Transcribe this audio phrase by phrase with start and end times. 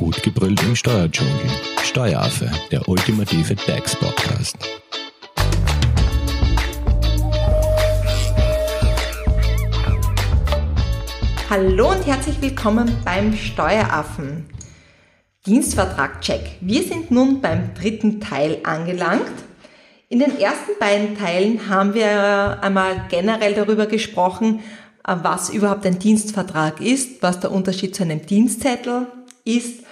[0.00, 1.34] Gut gebrüllt im Steuerdschungel.
[1.82, 4.56] Steueraffe, der ultimative DAX-Podcast.
[11.50, 14.46] Hallo und herzlich willkommen beim Steueraffen.
[15.44, 16.56] Dienstvertrag-Check.
[16.62, 19.30] Wir sind nun beim dritten Teil angelangt.
[20.08, 24.60] In den ersten beiden Teilen haben wir einmal generell darüber gesprochen,
[25.04, 29.06] was überhaupt ein Dienstvertrag ist, was der Unterschied zu einem Dienstzettel
[29.44, 29.89] ist.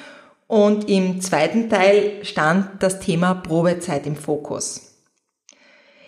[0.49, 4.89] Und im zweiten Teil stand das Thema Probezeit im Fokus.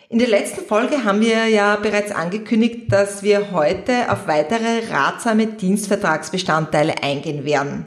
[0.08, 5.46] In der letzten Folge haben wir ja bereits angekündigt, dass wir heute auf weitere ratsame
[5.46, 7.86] Dienstvertragsbestandteile eingehen werden.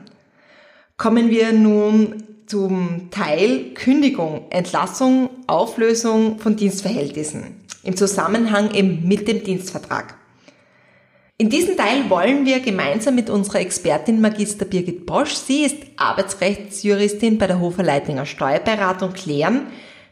[0.96, 9.44] Kommen wir nun zum Teil Kündigung, Entlassung, Auflösung von Dienstverhältnissen im Zusammenhang eben mit dem
[9.44, 10.16] Dienstvertrag.
[11.40, 17.40] In diesem Teil wollen wir gemeinsam mit unserer Expertin Magister Birgit Bosch, sie ist Arbeitsrechtsjuristin
[17.40, 19.66] bei der Hofer Leitinger Steuerberatung, klären,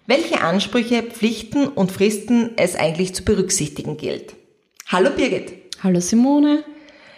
[0.07, 4.33] welche Ansprüche, Pflichten und Fristen es eigentlich zu berücksichtigen gilt.
[4.87, 5.53] Hallo Birgit.
[5.83, 6.63] Hallo Simone.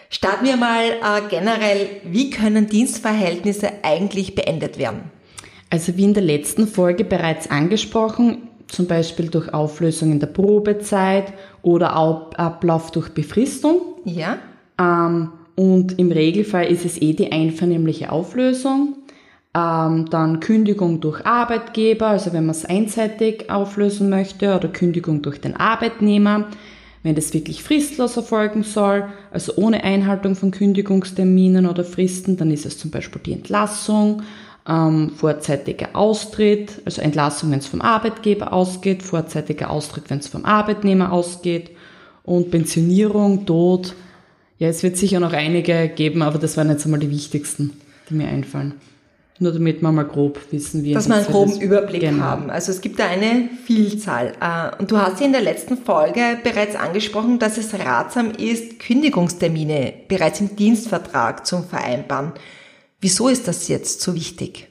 [0.09, 5.11] Starten wir mal äh, generell, wie können Dienstverhältnisse eigentlich beendet werden?
[5.69, 11.31] Also wie in der letzten Folge bereits angesprochen, zum Beispiel durch Auflösung in der Probezeit
[11.61, 13.92] oder Ablauf durch Befristung.
[14.05, 14.37] Ja.
[14.79, 18.95] Ähm, und im Regelfall ist es eh die einvernehmliche Auflösung.
[19.55, 25.39] Ähm, dann Kündigung durch Arbeitgeber, also wenn man es einseitig auflösen möchte, oder Kündigung durch
[25.39, 26.47] den Arbeitnehmer.
[27.03, 32.65] Wenn das wirklich fristlos erfolgen soll, also ohne Einhaltung von Kündigungsterminen oder Fristen, dann ist
[32.65, 34.23] es zum Beispiel die Entlassung
[34.67, 40.45] ähm, vorzeitiger Austritt, also Entlassung, wenn es vom Arbeitgeber ausgeht, vorzeitiger Austritt, wenn es vom
[40.45, 41.71] Arbeitnehmer ausgeht
[42.23, 43.95] und Pensionierung, Tod.
[44.59, 47.71] Ja, es wird sicher noch einige geben, aber das waren jetzt einmal die wichtigsten,
[48.09, 48.75] die mir einfallen.
[49.39, 52.23] Nur damit wir mal grob wissen, wie Dass wir einen groben Überblick genau.
[52.23, 52.49] haben.
[52.49, 54.33] Also es gibt da eine Vielzahl.
[54.39, 58.79] Äh, und du hast ja in der letzten Folge bereits angesprochen, dass es ratsam ist,
[58.79, 62.33] Kündigungstermine bereits im Dienstvertrag zu vereinbaren.
[63.01, 64.69] Wieso ist das jetzt so wichtig?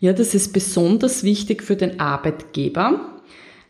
[0.00, 3.13] Ja, das ist besonders wichtig für den Arbeitgeber,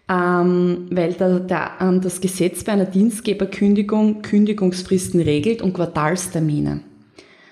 [0.09, 6.81] ähm, weil da, da, ähm, das Gesetz bei einer Dienstgeberkündigung Kündigungsfristen regelt und Quartalstermine.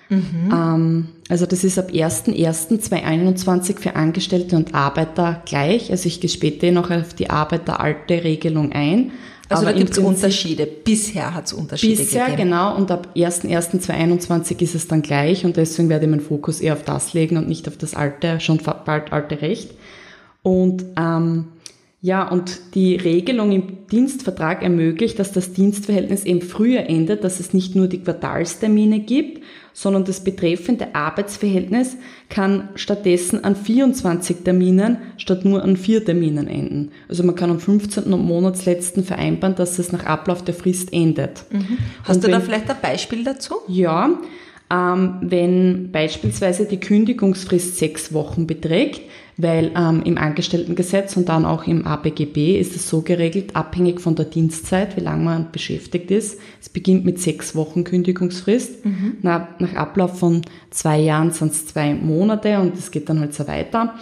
[0.09, 0.51] Mhm.
[0.51, 5.89] Ähm, also das ist ab 1.1.2021 für Angestellte und Arbeiter gleich.
[5.89, 9.11] Also ich gehe später noch auf die Arbeiter-alte Regelung ein.
[9.49, 10.65] Also Aber da gibt es Unterschiede.
[10.65, 12.49] Bisher hat es Unterschiede bisher, gegeben.
[12.49, 12.75] genau.
[12.75, 15.45] Und ab 1.1.2021 ist es dann gleich.
[15.45, 18.39] Und deswegen werde ich meinen Fokus eher auf das legen und nicht auf das alte,
[18.39, 19.71] schon bald alte Recht.
[20.43, 21.45] Und ähm,
[22.05, 27.53] ja, und die Regelung im Dienstvertrag ermöglicht, dass das Dienstverhältnis eben früher endet, dass es
[27.53, 29.41] nicht nur die Quartalstermine gibt,
[29.71, 31.95] sondern das betreffende Arbeitsverhältnis
[32.27, 36.91] kann stattdessen an 24 Terminen statt nur an vier Terminen enden.
[37.07, 38.11] Also man kann am 15.
[38.11, 41.45] und Monatsletzten vereinbaren, dass es nach Ablauf der Frist endet.
[41.51, 41.77] Mhm.
[42.03, 43.55] Hast und du wenn, da vielleicht ein Beispiel dazu?
[43.69, 44.19] Ja,
[44.69, 49.01] ähm, wenn beispielsweise die Kündigungsfrist sechs Wochen beträgt,
[49.37, 54.15] weil ähm, im Angestelltengesetz und dann auch im ABGB ist es so geregelt, abhängig von
[54.15, 56.39] der Dienstzeit, wie lange man beschäftigt ist.
[56.61, 58.85] Es beginnt mit sechs Wochen Kündigungsfrist.
[58.85, 59.17] Mhm.
[59.21, 63.33] Nach, nach Ablauf von zwei Jahren sind es zwei Monate und es geht dann halt
[63.33, 63.95] so weiter.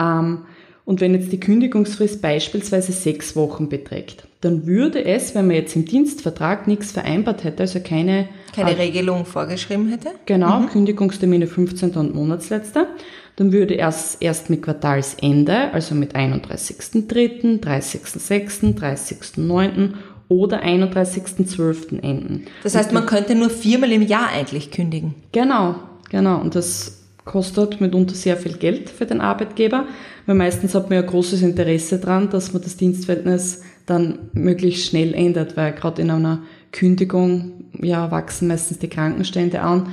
[0.00, 0.38] Ähm,
[0.84, 5.76] und wenn jetzt die Kündigungsfrist beispielsweise sechs Wochen beträgt, dann würde es, wenn man jetzt
[5.76, 8.28] im Dienstvertrag nichts vereinbart hätte, also keine...
[8.52, 10.08] Keine Regelung vorgeschrieben hätte?
[10.26, 10.66] Genau, mhm.
[10.66, 11.92] Kündigungstermine 15.
[11.92, 12.88] und Monatsletzter,
[13.36, 19.94] dann würde erst, erst mit Quartalsende, also mit 31.3., 30.6., 30.9.
[20.28, 22.02] oder 31.12.
[22.02, 22.44] enden.
[22.62, 25.14] Das heißt, man könnte nur viermal im Jahr eigentlich kündigen.
[25.32, 25.76] Genau,
[26.10, 26.40] genau.
[26.40, 29.86] Und das kostet mitunter sehr viel Geld für den Arbeitgeber,
[30.26, 35.14] weil meistens hat man ja großes Interesse daran, dass man das Dienstverhältnis dann möglichst schnell
[35.14, 39.88] ändert, weil gerade in einer Kündigung ja wachsen meistens die Krankenstände an.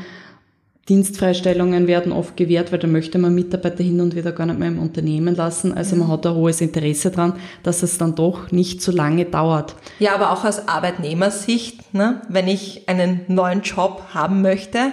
[0.90, 4.70] Dienstfreistellungen werden oft gewährt, weil da möchte man Mitarbeiter hin und wieder gar nicht mehr
[4.70, 5.74] im Unternehmen lassen.
[5.74, 7.34] Also man hat ein hohes Interesse daran,
[7.64, 9.76] dass es dann doch nicht so lange dauert.
[10.00, 12.22] Ja, aber auch aus Arbeitnehmersicht, ne?
[12.28, 14.92] wenn ich einen neuen Job haben möchte,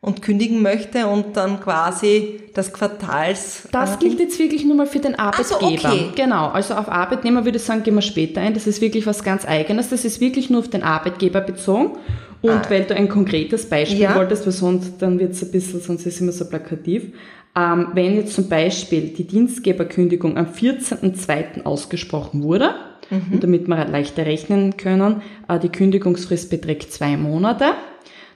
[0.00, 3.68] und kündigen möchte und dann quasi das Quartals.
[3.72, 5.60] Das gilt jetzt wirklich nur mal für den Arbeitgeber.
[5.60, 6.10] Also okay.
[6.14, 8.54] Genau, also auf Arbeitnehmer würde ich sagen, gehen wir später ein.
[8.54, 9.88] Das ist wirklich was ganz Eigenes.
[9.90, 11.98] Das ist wirklich nur auf den Arbeitgeber bezogen.
[12.40, 12.70] Und ah.
[12.70, 14.14] weil du ein konkretes Beispiel ja.
[14.14, 17.12] wolltest, weil sonst dann wird es ein bisschen, sonst ist es immer so plakativ.
[17.56, 21.64] Ähm, wenn jetzt zum Beispiel die Dienstgeberkündigung am 14.02.
[21.64, 22.74] ausgesprochen wurde,
[23.10, 23.32] mhm.
[23.32, 27.72] und damit wir leichter rechnen können, äh, die Kündigungsfrist beträgt zwei Monate,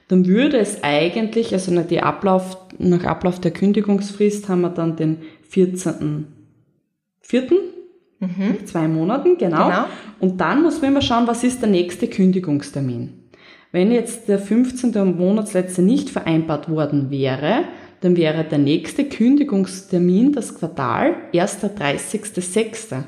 [0.09, 5.19] dann würde es eigentlich, also nach, Ablauf, nach Ablauf der Kündigungsfrist haben wir dann den
[5.51, 6.25] 14.04.
[8.21, 8.67] Mhm.
[8.67, 9.69] Zwei Monaten, genau.
[9.69, 9.85] genau.
[10.21, 13.22] Und dann muss man immer schauen, was ist der nächste Kündigungstermin.
[13.73, 15.17] Wenn jetzt der 15.
[15.17, 17.65] Monatsletzte nicht vereinbart worden wäre,
[18.03, 23.05] dann wäre der nächste Kündigungstermin das Quartal erst der 30.06.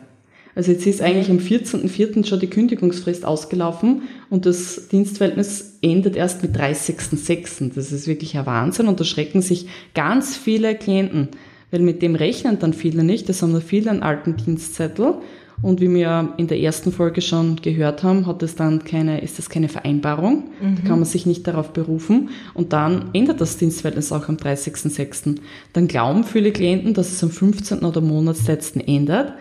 [0.55, 2.25] Also jetzt ist eigentlich am 14.04.
[2.25, 7.75] schon die Kündigungsfrist ausgelaufen und das Dienstverhältnis endet erst mit 30.06.
[7.75, 11.29] Das ist wirklich ein Wahnsinn und da schrecken sich ganz viele Klienten,
[11.73, 13.29] weil mit dem rechnen dann viele nicht.
[13.29, 15.17] Das haben viele einen alten Dienstzettel
[15.63, 19.39] und wie wir in der ersten Folge schon gehört haben, hat es dann keine, ist
[19.39, 20.45] das keine Vereinbarung.
[20.61, 20.77] Mhm.
[20.77, 22.31] Da kann man sich nicht darauf berufen.
[22.55, 25.37] Und dann ändert das Dienstverhältnis auch am 30.06.
[25.73, 27.81] Dann glauben viele Klienten, dass es am 15.
[27.81, 29.33] oder Monatsletzten ändert.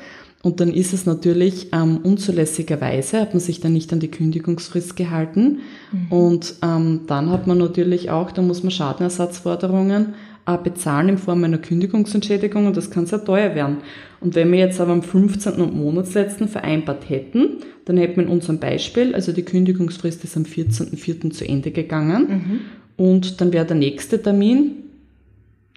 [0.44, 4.98] Und dann ist es natürlich ähm, unzulässigerweise, hat man sich dann nicht an die Kündigungsfrist
[4.98, 5.60] gehalten.
[5.92, 6.12] Mhm.
[6.12, 10.16] Und ähm, dann hat man natürlich auch, da muss man Schadenersatzforderungen
[10.46, 13.78] bezahlen in Form einer Kündigungsentschädigung und das kann sehr teuer werden.
[14.20, 15.54] Und wenn wir jetzt aber am 15.
[15.54, 20.44] und Monatsletzten vereinbart hätten, dann hätten wir in unserem Beispiel, also die Kündigungsfrist ist am
[20.44, 21.32] 14.04.
[21.32, 22.60] zu Ende gegangen mhm.
[23.06, 24.84] und dann wäre der nächste Termin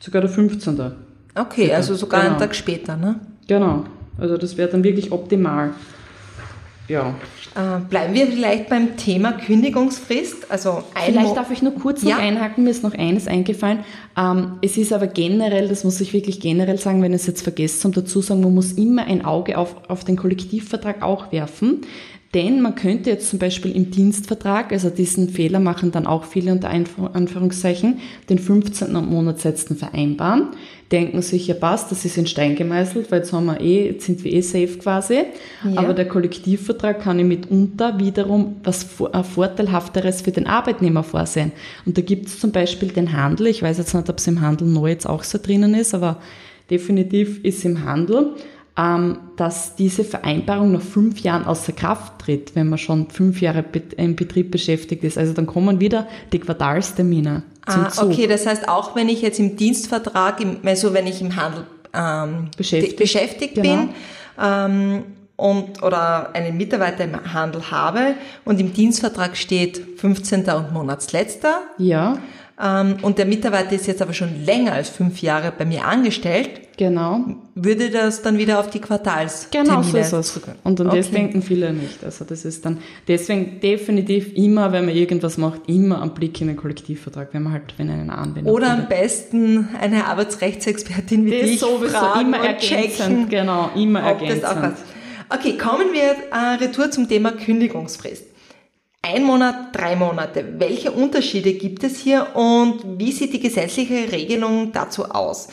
[0.00, 0.80] sogar der 15.
[1.34, 2.32] Okay, also sogar genau.
[2.32, 3.20] einen Tag später, ne?
[3.46, 3.84] Genau.
[4.18, 5.72] Also das wäre dann wirklich optimal.
[6.88, 7.14] Ja.
[7.54, 10.50] Äh, bleiben wir vielleicht beim Thema Kündigungsfrist.
[10.50, 12.18] Also vielleicht darf ich nur kurz noch ja.
[12.18, 13.80] einhaken, mir ist noch eines eingefallen.
[14.16, 17.42] Ähm, es ist aber generell, das muss ich wirklich generell sagen, wenn ich es jetzt
[17.42, 21.82] vergesse, um dazu sagen, man muss immer ein Auge auf, auf den Kollektivvertrag auch werfen.
[22.34, 26.52] Denn man könnte jetzt zum Beispiel im Dienstvertrag, also diesen Fehler machen dann auch viele
[26.52, 28.92] unter Anführungszeichen, den 15.
[28.92, 30.48] Monatssätzen vereinbaren.
[30.92, 34.06] Denken sich, ja passt, das ist in Stein gemeißelt, weil jetzt haben wir eh, jetzt
[34.06, 35.24] sind wir eh safe quasi.
[35.64, 35.80] Ja.
[35.80, 41.52] Aber der Kollektivvertrag kann ich mitunter wiederum was Vorteilhafteres für den Arbeitnehmer vorsehen.
[41.84, 44.40] Und da gibt es zum Beispiel den Handel, ich weiß jetzt nicht, ob es im
[44.40, 46.20] Handel neu jetzt auch so drinnen ist, aber
[46.70, 48.34] definitiv ist im Handel
[48.76, 53.64] ähm, dass diese Vereinbarung nach fünf Jahren außer Kraft tritt, wenn man schon fünf Jahre
[53.96, 55.16] im Betrieb beschäftigt ist.
[55.16, 57.90] Also dann kommen wieder die Quartalstermine ah.
[57.98, 62.48] Okay, das heißt auch, wenn ich jetzt im Dienstvertrag, also wenn ich im Handel ähm,
[62.56, 63.68] beschäftigt, beschäftigt genau.
[63.68, 63.88] bin
[64.40, 65.04] ähm,
[65.36, 68.14] und oder einen Mitarbeiter im Handel habe
[68.44, 70.48] und im Dienstvertrag steht 15.
[70.50, 71.60] und Monatsletzter.
[71.78, 72.18] Ja.
[72.62, 76.65] Ähm, und der Mitarbeiter ist jetzt aber schon länger als fünf Jahre bei mir angestellt.
[76.76, 77.24] Genau.
[77.54, 80.40] Würde das dann wieder auf die Quartals Genau, so ist es.
[80.62, 80.98] Und an okay.
[80.98, 82.04] das denken viele nicht.
[82.04, 82.78] Also das ist dann,
[83.08, 87.54] deswegen definitiv immer, wenn man irgendwas macht, immer einen Blick in den Kollektivvertrag, wenn man
[87.54, 92.44] halt, wenn einen Anwendung Oder am besten eine Arbeitsrechtsexpertin wie das dich sowieso fragen immer
[92.44, 94.74] ergänzend, genau, immer ergänzend.
[95.28, 98.24] Okay, kommen wir äh, retour zum Thema Kündigungsfrist.
[99.02, 100.44] Ein Monat, drei Monate.
[100.58, 105.48] Welche Unterschiede gibt es hier und wie sieht die gesetzliche Regelung dazu aus?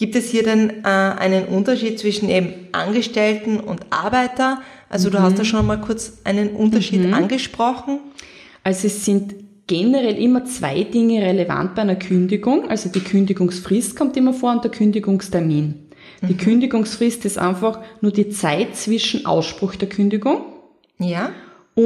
[0.00, 4.62] Gibt es hier denn äh, einen Unterschied zwischen eben Angestellten und Arbeiter?
[4.88, 5.12] Also mhm.
[5.12, 7.12] du hast da schon mal kurz einen Unterschied mhm.
[7.12, 7.98] angesprochen.
[8.64, 9.34] Also es sind
[9.66, 12.70] generell immer zwei Dinge relevant bei einer Kündigung.
[12.70, 15.74] Also die Kündigungsfrist kommt immer vor und der Kündigungstermin.
[16.22, 16.38] Die mhm.
[16.38, 20.46] Kündigungsfrist ist einfach nur die Zeit zwischen Ausspruch der Kündigung.
[20.98, 21.30] Ja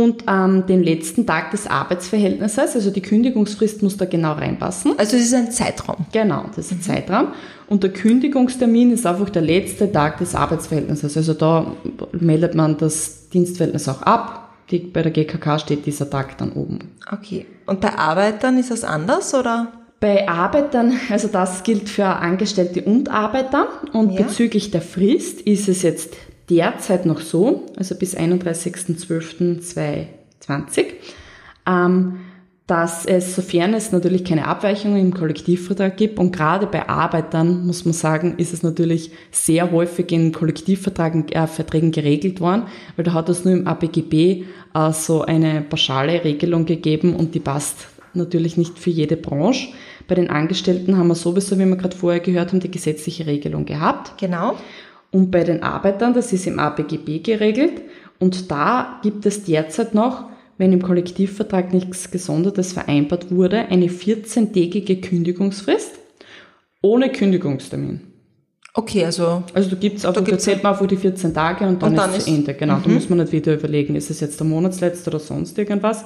[0.02, 2.74] und ähm, den letzten Tag des Arbeitsverhältnisses.
[2.74, 4.94] Also die Kündigungsfrist muss da genau reinpassen.
[4.98, 6.06] Also es ist ein Zeitraum.
[6.12, 6.82] Genau, das ist ein mhm.
[6.82, 7.28] Zeitraum.
[7.66, 11.16] Und der Kündigungstermin ist einfach der letzte Tag des Arbeitsverhältnisses.
[11.16, 11.72] Also da
[12.12, 14.50] meldet man das Dienstverhältnis auch ab.
[14.70, 16.78] Die, bei der GKK steht dieser Tag dann oben.
[17.10, 17.46] Okay.
[17.66, 19.72] Und bei Arbeitern ist das anders oder?
[20.00, 23.68] Bei Arbeitern, also das gilt für Angestellte und Arbeiter.
[23.92, 24.22] Und ja.
[24.22, 26.14] bezüglich der Frist ist es jetzt
[26.50, 30.86] derzeit noch so, also bis 31.12.2020,
[31.66, 32.16] ähm,
[32.66, 37.84] dass es, sofern es natürlich keine Abweichungen im Kollektivvertrag gibt, und gerade bei Arbeitern, muss
[37.84, 42.62] man sagen, ist es natürlich sehr häufig in Kollektivverträgen äh, geregelt worden,
[42.96, 47.40] weil da hat es nur im ABGB äh, so eine pauschale Regelung gegeben und die
[47.40, 49.68] passt natürlich nicht für jede Branche.
[50.08, 53.66] Bei den Angestellten haben wir sowieso, wie wir gerade vorher gehört haben, die gesetzliche Regelung
[53.66, 54.18] gehabt.
[54.18, 54.56] Genau.
[55.14, 57.82] Und bei den Arbeitern, das ist im ABGB geregelt.
[58.18, 60.24] Und da gibt es derzeit noch,
[60.58, 65.92] wenn im Kollektivvertrag nichts Gesondertes vereinbart wurde, eine 14-tägige Kündigungsfrist
[66.82, 68.00] ohne Kündigungstermin.
[68.74, 69.44] Okay, also.
[69.54, 72.10] Also du auch, da, da zählt man einfach die 14 Tage und dann, und dann
[72.10, 72.54] ist es Ende.
[72.54, 72.82] Genau, mhm.
[72.82, 76.04] da muss man nicht wieder überlegen, ist es jetzt der Monatsletzte oder sonst irgendwas.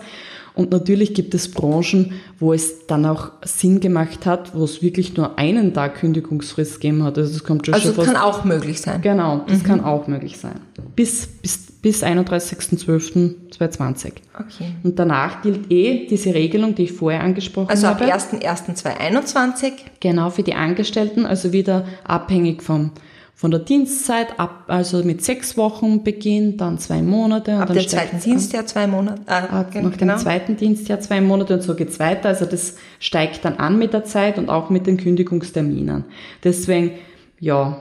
[0.59, 5.17] Und natürlich gibt es Branchen, wo es dann auch Sinn gemacht hat, wo es wirklich
[5.17, 7.17] nur einen Tag Kündigungsfrist gegeben hat.
[7.17, 9.01] Also das kommt schon Also schon kann auch möglich sein.
[9.01, 10.57] Genau, das kann auch möglich sein.
[10.97, 14.15] Bis, bis, bis 31.12.2020.
[14.35, 14.75] Okay.
[14.83, 18.13] Und danach gilt eh diese Regelung, die ich vorher angesprochen Also ab habe.
[18.13, 22.91] 1.1.2021 Genau, für die Angestellten, also wieder abhängig vom,
[23.41, 27.53] von der Dienstzeit, ab, also mit sechs Wochen Beginn, dann zwei Monate.
[27.55, 28.19] Und ab dann dem zweiten.
[28.21, 29.23] Dienstjahr zwei Monate.
[29.27, 32.31] Ah, gen- nach dem zweiten Dienstjahr zwei Monate und so geht's weiter.
[32.31, 36.03] Also das steigt dann an mit der Zeit und auch mit den Kündigungsterminen.
[36.43, 36.95] Deswegen,
[37.39, 37.81] ja,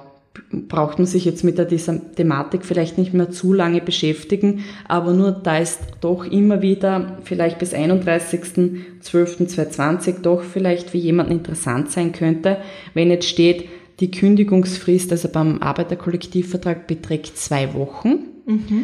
[0.52, 5.12] braucht man sich jetzt mit der, dieser Thematik vielleicht nicht mehr zu lange beschäftigen, aber
[5.14, 12.12] nur da ist doch immer wieder vielleicht bis 31.12.2020 doch vielleicht für jemanden interessant sein
[12.12, 12.58] könnte,
[12.94, 13.68] wenn jetzt steht,
[14.00, 18.20] die Kündigungsfrist, also beim Arbeiterkollektivvertrag beträgt zwei Wochen.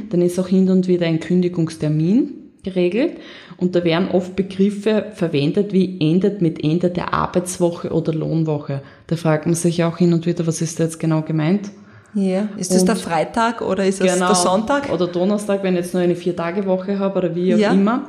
[0.10, 2.32] Dann ist auch hin und wieder ein Kündigungstermin
[2.64, 3.18] geregelt
[3.58, 8.82] und da werden oft Begriffe verwendet wie endet mit Ende der Arbeitswoche oder Lohnwoche.
[9.08, 11.70] Da fragt man sich auch hin und wieder, was ist da jetzt genau gemeint?
[12.14, 12.50] Ja.
[12.58, 14.92] Ist das Und- der Freitag oder ist das der Sonntag?
[14.92, 17.72] Oder Donnerstag, wenn ich jetzt nur eine Vier-Tage-Woche habe oder wie auch Ja.
[17.72, 18.08] immer.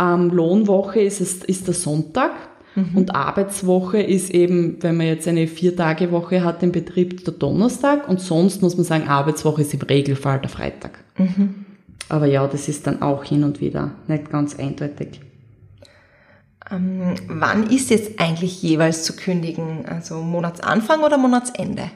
[0.00, 2.32] Ähm, Lohnwoche ist, es, ist der Sonntag
[2.74, 2.96] Mhm.
[2.96, 8.20] und Arbeitswoche ist eben, wenn man jetzt eine Vier-Tage-Woche hat im Betrieb, der Donnerstag und
[8.20, 10.98] sonst muss man sagen, Arbeitswoche ist im Regelfall der Freitag.
[11.16, 11.66] Mhm.
[12.08, 15.20] Aber ja, das ist dann auch hin und wieder nicht ganz eindeutig.
[16.70, 19.86] Ähm, wann ist jetzt eigentlich jeweils zu kündigen?
[19.86, 21.90] Also Monatsanfang oder Monatsende?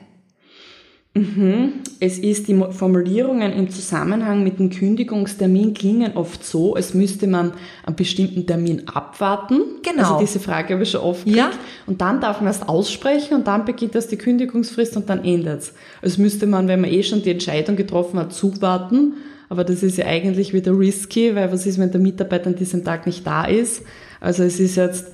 [2.00, 7.52] Es ist, die Formulierungen im Zusammenhang mit dem Kündigungstermin klingen oft so, als müsste man
[7.84, 9.60] einen bestimmten Termin abwarten.
[9.82, 10.14] Genau.
[10.14, 11.50] Also diese Frage habe ich schon oft Ja.
[11.86, 15.72] Und dann darf man erst aussprechen und dann beginnt erst die Kündigungsfrist und dann endet's.
[16.02, 19.14] Als müsste man, wenn man eh schon die Entscheidung getroffen hat, zuwarten.
[19.48, 22.84] Aber das ist ja eigentlich wieder risky, weil was ist, wenn der Mitarbeiter an diesem
[22.84, 23.82] Tag nicht da ist?
[24.20, 25.06] Also es ist jetzt,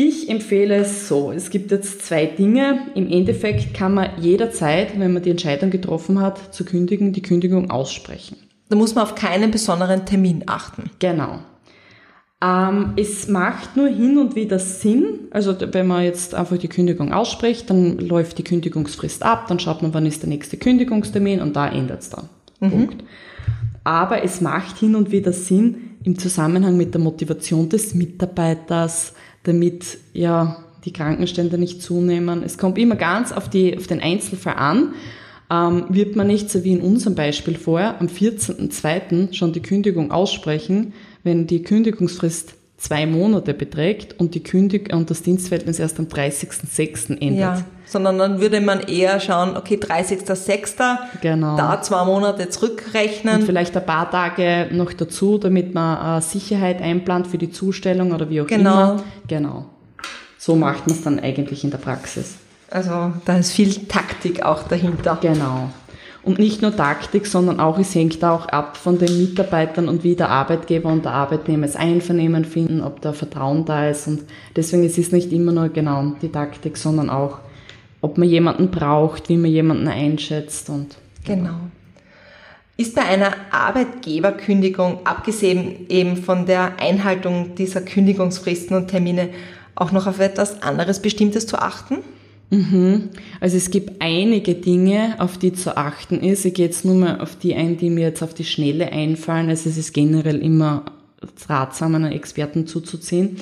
[0.00, 1.32] ich empfehle es so.
[1.32, 2.86] Es gibt jetzt zwei Dinge.
[2.94, 7.68] Im Endeffekt kann man jederzeit, wenn man die Entscheidung getroffen hat, zu kündigen, die Kündigung
[7.72, 8.36] aussprechen.
[8.68, 10.90] Da muss man auf keinen besonderen Termin achten.
[11.00, 11.40] Genau.
[12.40, 17.12] Ähm, es macht nur hin und wieder Sinn, also wenn man jetzt einfach die Kündigung
[17.12, 21.56] ausspricht, dann läuft die Kündigungsfrist ab, dann schaut man, wann ist der nächste Kündigungstermin und
[21.56, 22.28] da ändert es dann.
[22.60, 23.02] Punkt.
[23.82, 29.14] Aber es macht hin und wieder Sinn im Zusammenhang mit der Motivation des Mitarbeiters,
[29.48, 32.42] damit ja die Krankenstände nicht zunehmen.
[32.44, 34.94] Es kommt immer ganz auf, die, auf den Einzelfall an.
[35.50, 39.32] Ähm, wird man nicht, so wie in unserem Beispiel vorher, am 14.02.
[39.32, 40.92] schon die Kündigung aussprechen,
[41.24, 47.18] wenn die Kündigungsfrist zwei Monate beträgt und die Kündig und das Dienstverhältnis erst am 30.06.
[47.20, 47.40] endet.
[47.40, 47.64] Ja.
[47.88, 50.98] Sondern dann würde man eher schauen, okay, 30.06.
[51.22, 51.56] Genau.
[51.56, 53.42] Da zwei Monate Und zurückrechnen.
[53.42, 58.28] vielleicht ein paar Tage noch dazu, damit man äh, Sicherheit einplant für die Zustellung oder
[58.28, 58.92] wie auch Genau.
[58.92, 59.02] immer.
[59.26, 59.64] Genau.
[60.36, 62.36] So macht man es dann eigentlich in der Praxis.
[62.70, 65.18] Also da ist viel Taktik auch dahinter.
[65.22, 65.70] Genau.
[66.22, 70.14] Und nicht nur Taktik, sondern auch, es hängt auch ab von den Mitarbeitern und wie
[70.14, 74.06] der Arbeitgeber und der Arbeitnehmer es Einvernehmen finden, ob da Vertrauen da ist.
[74.08, 77.38] Und deswegen ist es nicht immer nur genau die Taktik, sondern auch,
[78.00, 81.56] ob man jemanden braucht, wie man jemanden einschätzt und Genau.
[82.76, 89.30] Ist bei einer Arbeitgeberkündigung, abgesehen eben von der Einhaltung dieser Kündigungsfristen und Termine,
[89.74, 91.98] auch noch auf etwas anderes Bestimmtes zu achten?
[93.40, 96.46] Also es gibt einige Dinge, auf die zu achten ist.
[96.46, 99.50] Ich gehe jetzt nur mal auf die ein, die mir jetzt auf die Schnelle einfallen.
[99.50, 100.84] Also es ist generell immer
[101.48, 103.36] ratsam, einen Experten zuzuziehen.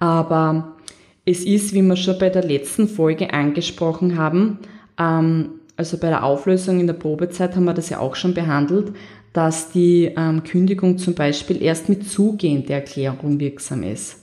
[0.00, 0.76] Aber
[1.24, 4.58] es ist, wie wir schon bei der letzten Folge angesprochen haben,
[4.98, 8.92] ähm, also bei der Auflösung in der Probezeit haben wir das ja auch schon behandelt,
[9.32, 14.18] dass die ähm, Kündigung zum Beispiel erst mit Zugehen der Erklärung wirksam ist.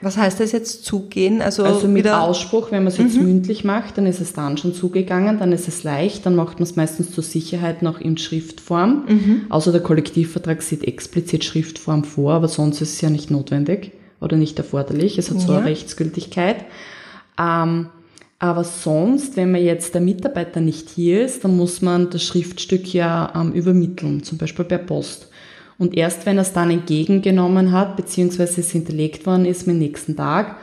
[0.00, 1.40] Was heißt das jetzt zugehen?
[1.40, 4.56] Also, Also mit wieder, Ausspruch, wenn man es jetzt mündlich macht, dann ist es dann
[4.58, 8.18] schon zugegangen, dann ist es leicht, dann macht man es meistens zur Sicherheit noch in
[8.18, 9.04] Schriftform.
[9.48, 14.36] Außer der Kollektivvertrag sieht explizit Schriftform vor, aber sonst ist es ja nicht notwendig oder
[14.36, 15.18] nicht erforderlich.
[15.18, 15.58] Es hat so Ja.
[15.58, 16.64] eine Rechtsgültigkeit.
[17.38, 17.88] Ähm,
[18.38, 22.92] aber sonst, wenn man jetzt der Mitarbeiter nicht hier ist, dann muss man das Schriftstück
[22.92, 25.28] ja ähm, übermitteln, zum Beispiel per Post.
[25.78, 30.16] Und erst wenn er es dann entgegengenommen hat, beziehungsweise es hinterlegt worden ist dem nächsten
[30.16, 30.56] Tag,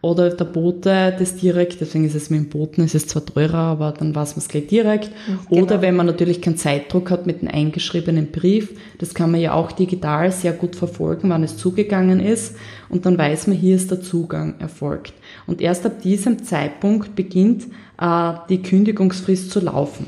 [0.00, 3.58] oder der Bote das direkt, deswegen ist es mit dem Boten, es ist zwar teurer,
[3.58, 5.10] aber dann weiß man es gleich direkt.
[5.26, 5.62] Genau.
[5.62, 9.54] Oder wenn man natürlich keinen Zeitdruck hat mit einem eingeschriebenen Brief, das kann man ja
[9.54, 12.54] auch digital sehr gut verfolgen, wann es zugegangen ist.
[12.88, 15.14] Und dann weiß man, hier ist der Zugang erfolgt.
[15.48, 17.66] Und erst ab diesem Zeitpunkt beginnt
[18.00, 20.06] äh, die Kündigungsfrist zu laufen.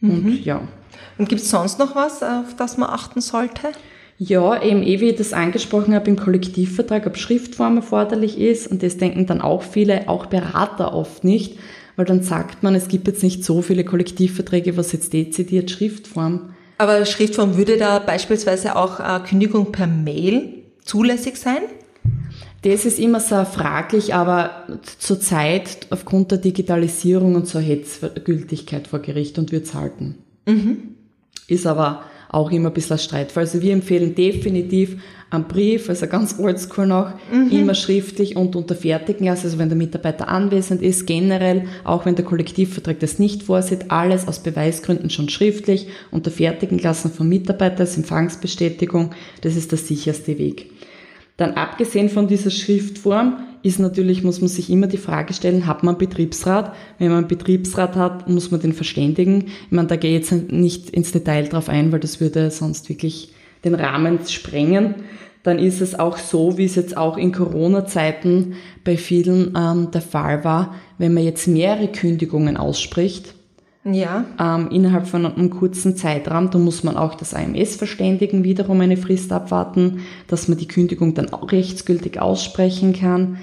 [0.00, 0.10] Mhm.
[0.10, 0.62] Und ja.
[1.16, 3.68] Und gibt es sonst noch was, auf das man achten sollte?
[4.22, 8.66] Ja, eben, eh, wie ich das angesprochen habe, im Kollektivvertrag, ob Schriftform erforderlich ist.
[8.66, 11.58] Und das denken dann auch viele, auch Berater oft nicht,
[11.96, 16.50] weil dann sagt man, es gibt jetzt nicht so viele Kollektivverträge, was jetzt dezidiert Schriftform.
[16.76, 21.62] Aber Schriftform würde da beispielsweise auch äh, Kündigung per Mail zulässig sein?
[22.60, 24.66] Das ist immer sehr fraglich, aber
[24.98, 30.16] zurzeit aufgrund der Digitalisierung und so hätte es Gültigkeit vor Gericht und wird es halten.
[30.44, 30.96] Mhm.
[31.48, 33.44] Ist aber auch immer ein bisschen ein Streitfall.
[33.44, 34.96] Also wir empfehlen definitiv
[35.30, 37.50] einen Brief, also ganz oldschool noch, mhm.
[37.50, 42.24] immer schriftlich und unterfertigen lassen, also wenn der Mitarbeiter anwesend ist, generell, auch wenn der
[42.24, 49.10] Kollektivvertrag das nicht vorsieht, alles aus Beweisgründen schon schriftlich unterfertigen lassen vom Mitarbeiter als Empfangsbestätigung,
[49.42, 50.70] das ist der sicherste Weg.
[51.36, 55.82] Dann abgesehen von dieser Schriftform ist natürlich, muss man sich immer die Frage stellen, hat
[55.82, 56.74] man einen Betriebsrat?
[56.98, 59.46] Wenn man einen Betriebsrat hat, muss man den verständigen.
[59.66, 62.88] Ich meine, da gehe ich jetzt nicht ins Detail drauf ein, weil das würde sonst
[62.88, 63.32] wirklich
[63.64, 64.94] den Rahmen sprengen.
[65.42, 70.02] Dann ist es auch so, wie es jetzt auch in Corona-Zeiten bei vielen ähm, der
[70.02, 73.34] Fall war, wenn man jetzt mehrere Kündigungen ausspricht,
[73.84, 74.26] ja.
[74.38, 76.50] Ähm, innerhalb von einem kurzen Zeitraum.
[76.50, 81.14] Da muss man auch das AMS verständigen, wiederum eine Frist abwarten, dass man die Kündigung
[81.14, 83.38] dann auch rechtsgültig aussprechen kann.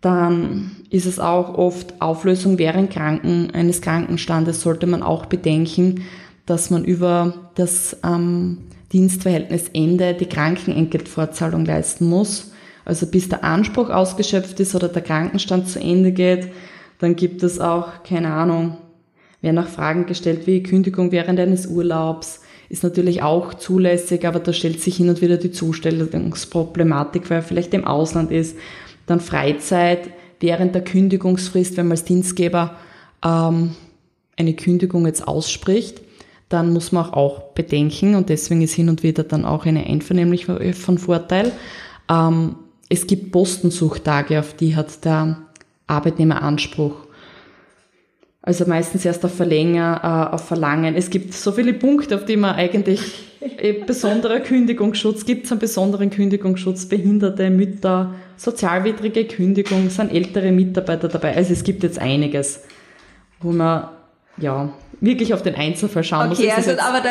[0.00, 6.02] Dann ist es auch oft Auflösung während Kranken, eines Krankenstandes, sollte man auch bedenken,
[6.46, 8.58] dass man über das ähm,
[8.92, 12.52] Dienstverhältnisende die Krankenentgeltfortzahlung leisten muss.
[12.84, 16.48] Also bis der Anspruch ausgeschöpft ist oder der Krankenstand zu Ende geht,
[17.00, 18.78] dann gibt es auch, keine Ahnung,
[19.40, 24.52] werden auch Fragen gestellt wie Kündigung während eines Urlaubs, ist natürlich auch zulässig, aber da
[24.52, 28.56] stellt sich hin und wieder die Zustellungsproblematik, weil er vielleicht im Ausland ist.
[29.06, 32.76] Dann Freizeit während der Kündigungsfrist, wenn man als Dienstgeber
[33.24, 33.74] ähm,
[34.36, 36.02] eine Kündigung jetzt ausspricht,
[36.48, 40.76] dann muss man auch bedenken und deswegen ist hin und wieder dann auch eine Einvernehmlichkeit
[40.76, 41.52] von Vorteil.
[42.10, 42.56] Ähm,
[42.88, 45.38] es gibt Postensuchtage, auf die hat der
[45.86, 47.07] Arbeitnehmer Anspruch.
[48.48, 50.94] Also meistens erst auf Verlänger, äh, auf Verlangen.
[50.94, 53.00] Es gibt so viele Punkte, auf die man eigentlich
[53.58, 61.08] äh, besonderer Kündigungsschutz, gibt es einen besonderen Kündigungsschutz, behinderte Mütter, sozialwidrige Kündigung, sind ältere Mitarbeiter
[61.08, 61.36] dabei.
[61.36, 62.62] Also es gibt jetzt einiges,
[63.42, 63.90] wo man
[64.38, 66.52] ja wirklich auf den Einzelfall schauen okay, muss.
[66.52, 67.10] Okay, also, aber da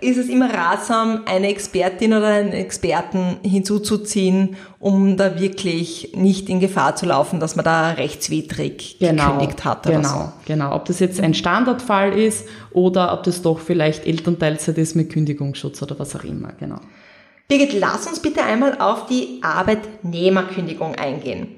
[0.00, 6.60] ist es immer ratsam, eine Expertin oder einen Experten hinzuzuziehen, um da wirklich nicht in
[6.60, 9.86] Gefahr zu laufen, dass man da rechtswidrig genau, gekündigt hat.
[9.86, 10.32] Oder genau, so.
[10.46, 10.74] genau.
[10.74, 15.82] Ob das jetzt ein Standardfall ist oder ob das doch vielleicht Elternteilzeit ist mit Kündigungsschutz
[15.82, 16.80] oder was auch immer, genau.
[17.48, 21.48] Birgit, lass uns bitte einmal auf die Arbeitnehmerkündigung eingehen.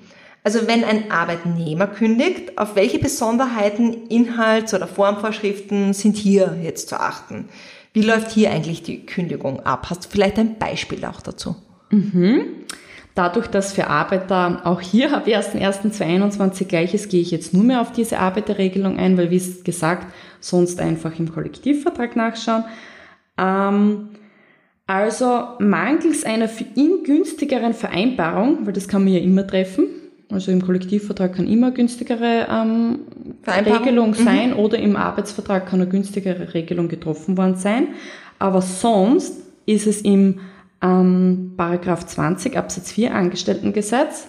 [0.45, 6.99] Also wenn ein Arbeitnehmer kündigt, auf welche Besonderheiten, Inhalts- oder Formvorschriften sind hier jetzt zu
[6.99, 7.49] achten?
[7.93, 9.89] Wie läuft hier eigentlich die Kündigung ab?
[9.89, 11.57] Hast du vielleicht ein Beispiel auch dazu?
[11.91, 12.47] Mhm.
[13.15, 17.83] Dadurch, dass für Arbeiter auch hier ab 1.1.2021 gleich ist, gehe ich jetzt nur mehr
[17.83, 20.07] auf diese Arbeiterregelung ein, weil wie gesagt,
[20.41, 22.65] sonst einfach im Kollektivvertrag nachschauen.
[23.37, 24.09] Ähm,
[24.87, 29.87] also mangels einer für ihn günstigeren Vereinbarung, weil das kann man ja immer treffen,
[30.33, 33.01] also im Kollektivvertrag kann immer günstigere ähm,
[33.47, 34.15] Regelung mhm.
[34.15, 34.57] sein mhm.
[34.57, 37.89] oder im Arbeitsvertrag kann eine günstigere Regelung getroffen worden sein.
[38.39, 39.35] Aber sonst
[39.67, 40.41] ist es im
[40.83, 44.29] ähm, Paragraph 20 Absatz 4 Angestelltengesetz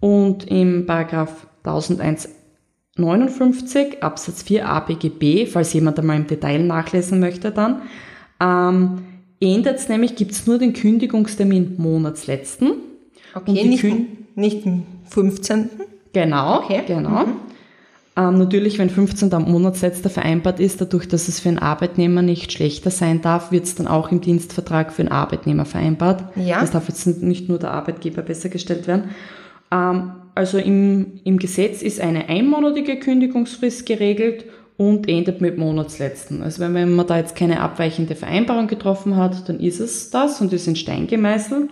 [0.00, 7.80] und im Paragraph 1159 Absatz 4 ABGB, falls jemand einmal im Detail nachlesen möchte dann,
[8.40, 8.98] ähm,
[9.40, 12.72] ändert es nämlich, gibt es nur den Kündigungstermin Monatsletzten.
[13.36, 13.84] Okay, nicht,
[14.36, 15.70] nicht im 15.
[16.12, 16.82] Genau, okay.
[16.86, 17.26] genau.
[17.26, 17.36] Mhm.
[18.18, 19.32] Ähm, natürlich, wenn 15.
[19.34, 23.64] am Monatsletzter vereinbart ist, dadurch, dass es für einen Arbeitnehmer nicht schlechter sein darf, wird
[23.64, 26.24] es dann auch im Dienstvertrag für einen Arbeitnehmer vereinbart.
[26.34, 26.60] Ja.
[26.60, 29.10] Das darf jetzt nicht nur der Arbeitgeber besser gestellt werden.
[29.70, 34.46] Ähm, also im, im Gesetz ist eine einmonatige Kündigungsfrist geregelt
[34.78, 36.42] und endet mit Monatsletzten.
[36.42, 40.40] Also wenn, wenn man da jetzt keine abweichende Vereinbarung getroffen hat, dann ist es das
[40.40, 41.68] und ist in Stein gemeißelt.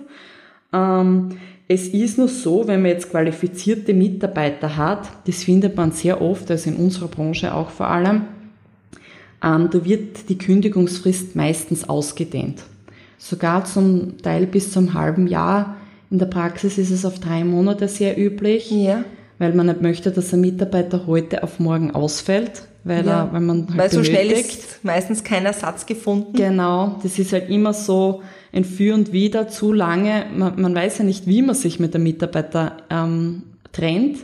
[0.75, 1.31] Ähm,
[1.67, 6.51] es ist nur so, wenn man jetzt qualifizierte Mitarbeiter hat, das findet man sehr oft,
[6.51, 8.23] also in unserer Branche auch vor allem,
[9.43, 12.63] ähm, da wird die Kündigungsfrist meistens ausgedehnt.
[13.19, 15.77] Sogar zum Teil bis zum halben Jahr.
[16.11, 19.05] In der Praxis ist es auf drei Monate sehr üblich, ja.
[19.39, 23.25] weil man nicht möchte, dass ein Mitarbeiter heute auf morgen ausfällt, weil, ja.
[23.25, 26.35] er, weil man halt Weil so schnell ist meistens kein Ersatz gefunden.
[26.35, 28.23] Genau, das ist halt immer so,
[28.93, 30.27] und Wider zu lange.
[30.35, 34.19] Man, man weiß ja nicht, wie man sich mit dem Mitarbeiter ähm, trennt,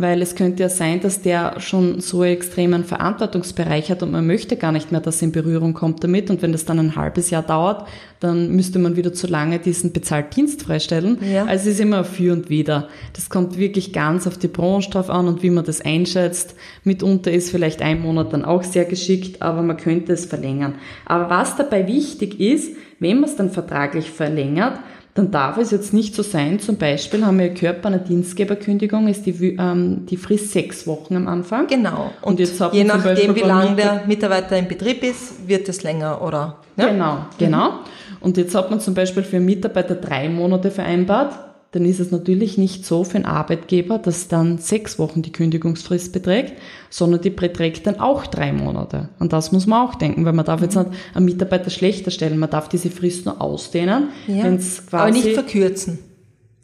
[0.00, 4.56] Weil es könnte ja sein, dass der schon so extremen Verantwortungsbereich hat und man möchte
[4.56, 6.30] gar nicht mehr, dass er in Berührung kommt damit.
[6.30, 7.86] Und wenn das dann ein halbes Jahr dauert,
[8.18, 11.18] dann müsste man wieder zu lange diesen bezahlten Dienst freistellen.
[11.22, 11.44] Ja.
[11.44, 12.88] Also es ist immer für und wieder.
[13.12, 16.54] Das kommt wirklich ganz auf die Branche drauf an und wie man das einschätzt.
[16.82, 20.76] Mitunter ist vielleicht ein Monat dann auch sehr geschickt, aber man könnte es verlängern.
[21.04, 24.78] Aber was dabei wichtig ist, wenn man es dann vertraglich verlängert,
[25.14, 29.08] dann darf es jetzt nicht so sein, zum Beispiel haben wir gehört, bei einer Dienstgeberkündigung
[29.08, 31.66] ist die, ähm, die Frist sechs Wochen am Anfang.
[31.66, 32.12] Genau.
[32.22, 36.22] Und, und jetzt je nachdem, wie lange der Mitarbeiter im Betrieb ist, wird es länger
[36.22, 36.58] oder?
[36.76, 36.88] Ja?
[36.88, 37.80] Genau, genau.
[38.20, 42.10] Und jetzt hat man zum Beispiel für einen Mitarbeiter drei Monate vereinbart dann ist es
[42.10, 46.54] natürlich nicht so für einen Arbeitgeber, dass dann sechs Wochen die Kündigungsfrist beträgt,
[46.88, 49.08] sondern die beträgt dann auch drei Monate.
[49.20, 52.38] Und das muss man auch denken, weil man darf jetzt nicht einen Mitarbeiter schlechter stellen,
[52.38, 55.02] man darf diese Frist nur ausdehnen, ja, wenn es quasi...
[55.02, 56.00] Aber nicht verkürzen.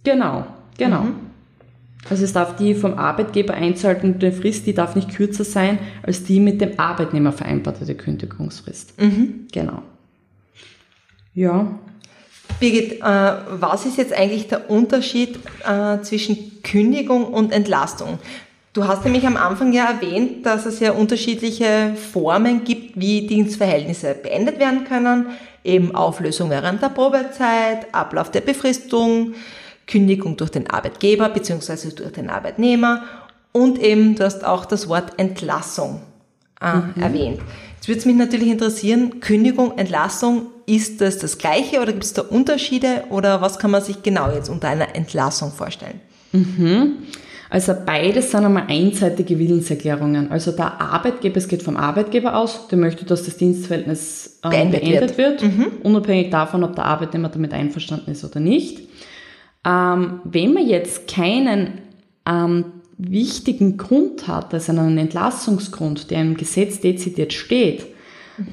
[0.02, 0.44] Genau,
[0.76, 1.02] genau.
[1.02, 1.14] Mhm.
[2.10, 6.40] Also es darf die vom Arbeitgeber einzuhaltende Frist, die darf nicht kürzer sein als die
[6.40, 9.00] mit dem Arbeitnehmer vereinbarte Kündigungsfrist.
[9.00, 9.46] Mhm.
[9.52, 9.82] Genau.
[11.34, 11.78] Ja,
[12.60, 18.18] Birgit, äh, was ist jetzt eigentlich der Unterschied äh, zwischen Kündigung und Entlastung?
[18.72, 24.14] Du hast nämlich am Anfang ja erwähnt, dass es ja unterschiedliche Formen gibt, wie Dienstverhältnisse
[24.14, 25.26] beendet werden können.
[25.64, 29.34] Eben Auflösung während der Probezeit, Ablauf der Befristung,
[29.86, 31.90] Kündigung durch den Arbeitgeber bzw.
[31.90, 33.04] durch den Arbeitnehmer
[33.52, 36.02] und eben, du hast auch das Wort Entlassung
[36.60, 37.02] äh, mhm.
[37.02, 37.40] erwähnt.
[37.76, 42.12] Jetzt würde es mich natürlich interessieren, Kündigung, Entlassung, ist das das Gleiche oder gibt es
[42.12, 46.00] da Unterschiede oder was kann man sich genau jetzt unter einer Entlassung vorstellen?
[46.32, 46.96] Mhm.
[47.48, 50.32] Also beides sind einmal einseitige Willenserklärungen.
[50.32, 54.80] Also der Arbeitgeber, es geht vom Arbeitgeber aus, der möchte, dass das Dienstverhältnis ähm, beendet,
[54.80, 55.66] beendet, wird, wird mhm.
[55.84, 58.80] unabhängig davon, ob der Arbeitnehmer damit einverstanden ist oder nicht.
[59.64, 61.82] Ähm, wenn man jetzt keinen
[62.28, 62.64] ähm,
[62.98, 67.86] wichtigen Grund hat, also einen Entlassungsgrund, der im Gesetz dezidiert steht,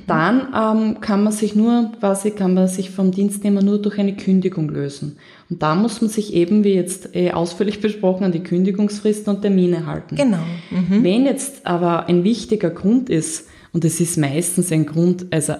[0.07, 4.15] dann ähm, kann man sich nur, quasi kann man sich vom Dienstnehmer nur durch eine
[4.15, 5.17] Kündigung lösen.
[5.49, 9.41] Und da muss man sich eben, wie jetzt äh, ausführlich besprochen, an die Kündigungsfristen und
[9.41, 10.15] Termine halten.
[10.15, 10.43] Genau.
[10.71, 11.03] Mhm.
[11.03, 15.55] Wenn jetzt aber ein wichtiger Grund ist, und es ist meistens ein Grund, also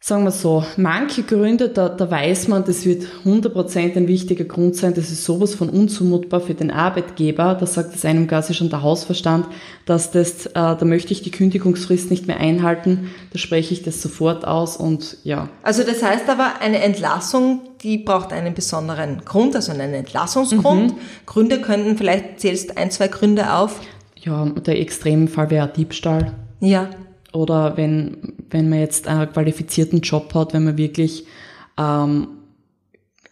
[0.00, 4.76] sagen wir so, manche Gründe, da, da weiß man, das wird 100% ein wichtiger Grund
[4.76, 8.70] sein, das ist sowas von unzumutbar für den Arbeitgeber, da sagt es einem quasi schon
[8.70, 9.46] der Hausverstand,
[9.86, 14.00] dass das, äh, da möchte ich die Kündigungsfrist nicht mehr einhalten, da spreche ich das
[14.00, 15.48] sofort aus und ja.
[15.62, 20.92] Also das heißt aber, eine Entlassung, die braucht einen besonderen Grund, also einen Entlassungsgrund.
[20.92, 20.98] Mhm.
[21.26, 23.80] Gründe könnten, vielleicht zählst ein, zwei Gründe auf.
[24.16, 26.34] Ja, der Extremfall wäre Diebstahl.
[26.60, 26.90] Ja.
[27.32, 31.26] Oder wenn, wenn man jetzt einen qualifizierten Job hat, wenn man wirklich
[31.78, 32.37] ähm,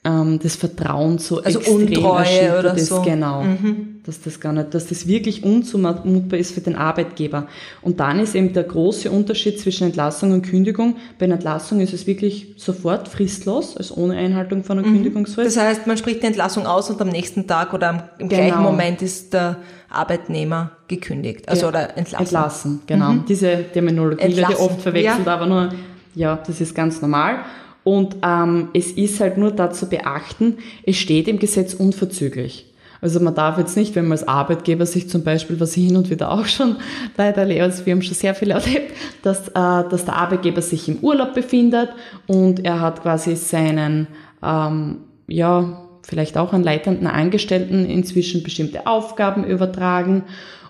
[0.07, 3.03] ähm, das Vertrauen so also extrem Untreue oder ist, so.
[3.03, 4.01] genau, mhm.
[4.05, 7.49] dass das gar nicht, dass das wirklich unzumutbar ist für den Arbeitgeber.
[7.83, 10.97] Und dann ist eben der große Unterschied zwischen Entlassung und Kündigung.
[11.19, 14.95] Bei einer Entlassung ist es wirklich sofort fristlos, also ohne Einhaltung von einer mhm.
[14.95, 15.57] Kündigungsfrist.
[15.57, 18.43] Das heißt, man spricht die Entlassung aus und am nächsten Tag oder im genau.
[18.43, 19.57] gleichen Moment ist der
[19.89, 22.25] Arbeitnehmer gekündigt, also ja, oder entlassen.
[22.25, 23.13] Entlassen, genau.
[23.13, 23.25] Mhm.
[23.29, 24.51] Diese Terminologie entlassen.
[24.51, 25.35] wird ja oft verwechselt, ja.
[25.35, 25.69] aber nur,
[26.15, 27.39] ja, das ist ganz normal.
[27.87, 32.67] Und ähm, es ist halt nur dazu beachten, es steht im Gesetz unverzüglich.
[33.01, 35.97] Also man darf jetzt nicht, wenn man als Arbeitgeber sich zum Beispiel, was ich hin
[35.97, 36.79] und wieder auch schon
[37.17, 40.97] leider also wir haben schon sehr viel erlebt, dass, äh, dass der Arbeitgeber sich im
[40.97, 41.91] Urlaub befindet
[42.27, 44.09] und er hat quasi seinen,
[44.43, 44.97] ähm,
[45.29, 50.25] ja, vielleicht auch an leitenden Angestellten inzwischen bestimmte Aufgaben übertragen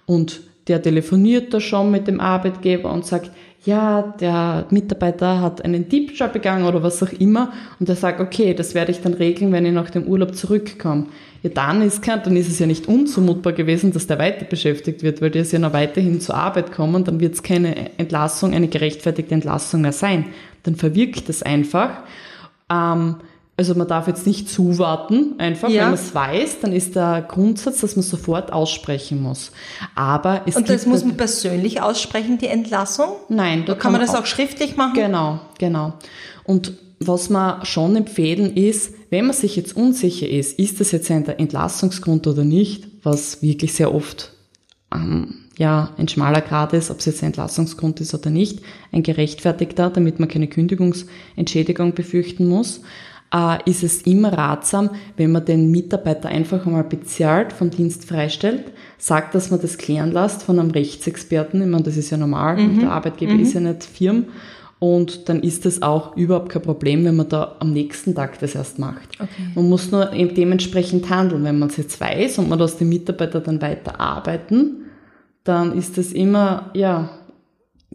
[0.05, 3.31] und der telefoniert da schon mit dem Arbeitgeber und sagt,
[3.67, 8.55] ja, der Mitarbeiter hat einen Diebstahl begangen oder was auch immer und er sagt, okay,
[8.55, 11.07] das werde ich dann regeln, wenn ich nach dem Urlaub zurückkomme.
[11.43, 15.21] Ja, dann ist, dann ist es ja nicht unzumutbar gewesen, dass der weiter beschäftigt wird,
[15.21, 18.69] weil der ist ja noch weiterhin zur Arbeit kommen, dann wird es keine Entlassung, eine
[18.69, 20.27] gerechtfertigte Entlassung mehr sein.
[20.63, 21.91] Dann verwirkt es einfach.
[22.71, 23.17] Ähm,
[23.59, 25.83] also man darf jetzt nicht zuwarten, einfach, ja.
[25.83, 29.51] wenn man es weiß, dann ist der Grundsatz, dass man sofort aussprechen muss.
[29.95, 33.13] Aber es Und das muss man persönlich aussprechen, die Entlassung?
[33.31, 33.65] Nein.
[33.65, 34.93] Da kann, kann man das auch, auch schriftlich machen?
[34.95, 35.95] Genau, genau.
[36.45, 41.11] Und was man schon empfehlen ist, wenn man sich jetzt unsicher ist, ist das jetzt
[41.11, 44.33] ein Entlassungsgrund oder nicht, was wirklich sehr oft
[44.95, 48.61] ähm, ja ein schmaler Grad ist, ob es jetzt ein Entlassungsgrund ist oder nicht,
[48.93, 52.83] ein gerechtfertigter, damit man keine Kündigungsentschädigung befürchten muss
[53.35, 58.73] äh, ist es immer ratsam, wenn man den Mitarbeiter einfach einmal bezahlt, vom Dienst freistellt,
[58.99, 61.63] sagt, dass man das klären lässt von einem Rechtsexperten.
[61.63, 62.81] Ich meine, das ist ja normal, mhm.
[62.81, 63.41] der Arbeitgeber mhm.
[63.41, 64.27] ist ja nicht Firm.
[64.79, 68.55] Und dann ist das auch überhaupt kein Problem, wenn man da am nächsten Tag das
[68.55, 69.09] erst macht.
[69.15, 69.29] Okay.
[69.55, 71.45] Man muss nur dementsprechend handeln.
[71.45, 74.85] Wenn man es jetzt weiß und man lässt die Mitarbeiter dann weiter arbeiten,
[75.45, 77.09] dann ist das immer, ja,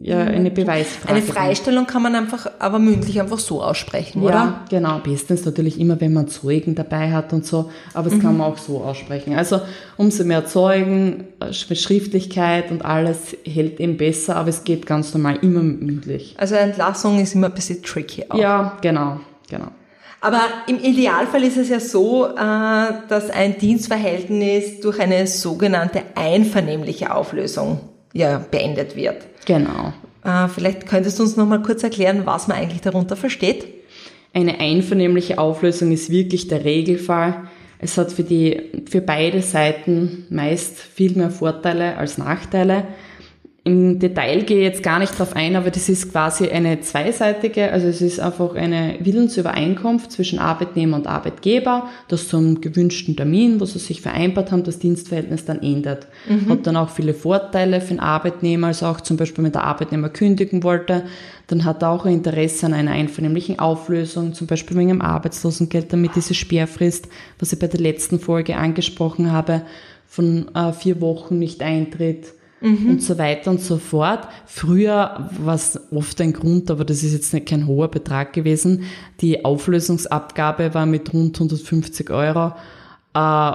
[0.04, 1.14] ja, eine Beweisfrage.
[1.14, 4.32] Eine Freistellung kann man einfach, aber mündlich einfach so aussprechen, oder?
[4.32, 4.98] Ja, genau.
[4.98, 8.22] Bestens natürlich immer, wenn man Zeugen dabei hat und so, aber es mhm.
[8.22, 9.36] kann man auch so aussprechen.
[9.36, 9.60] Also
[9.96, 15.62] umso mehr Zeugen, Schriftlichkeit und alles hält eben besser, aber es geht ganz normal immer
[15.62, 16.34] mündlich.
[16.36, 18.38] Also Entlassung ist immer ein bisschen tricky auch.
[18.38, 19.68] Ja, genau, genau.
[20.20, 22.36] Aber im Idealfall ist es ja so, äh,
[23.08, 29.26] dass ein Dienstverhältnis durch eine sogenannte einvernehmliche Auflösung ja, beendet wird.
[29.46, 29.92] Genau.
[30.24, 33.66] Äh, vielleicht könntest du uns noch mal kurz erklären, was man eigentlich darunter versteht?
[34.34, 37.48] Eine einvernehmliche Auflösung ist wirklich der Regelfall.
[37.78, 42.84] Es hat für die, für beide Seiten meist viel mehr Vorteile als Nachteile.
[43.64, 47.70] Im Detail gehe ich jetzt gar nicht drauf ein, aber das ist quasi eine zweiseitige,
[47.70, 53.64] also es ist einfach eine Willensübereinkunft zwischen Arbeitnehmer und Arbeitgeber, das zum gewünschten Termin, wo
[53.64, 56.08] sie sich vereinbart haben, das Dienstverhältnis dann ändert.
[56.28, 56.48] Mhm.
[56.48, 60.08] Hat dann auch viele Vorteile für den Arbeitnehmer, also auch zum Beispiel, wenn der Arbeitnehmer
[60.08, 61.04] kündigen wollte,
[61.46, 65.92] dann hat er auch ein Interesse an einer einvernehmlichen Auflösung, zum Beispiel wegen dem Arbeitslosengeld,
[65.92, 67.06] damit diese Sperrfrist,
[67.38, 69.62] was ich bei der letzten Folge angesprochen habe,
[70.08, 72.90] von äh, vier Wochen nicht eintritt mhm.
[72.90, 74.28] und so weiter und so fort.
[74.46, 78.84] Früher war es oft ein Grund, aber das ist jetzt nicht kein hoher Betrag gewesen.
[79.20, 82.52] Die Auflösungsabgabe war mit rund 150 Euro.
[83.14, 83.52] Äh,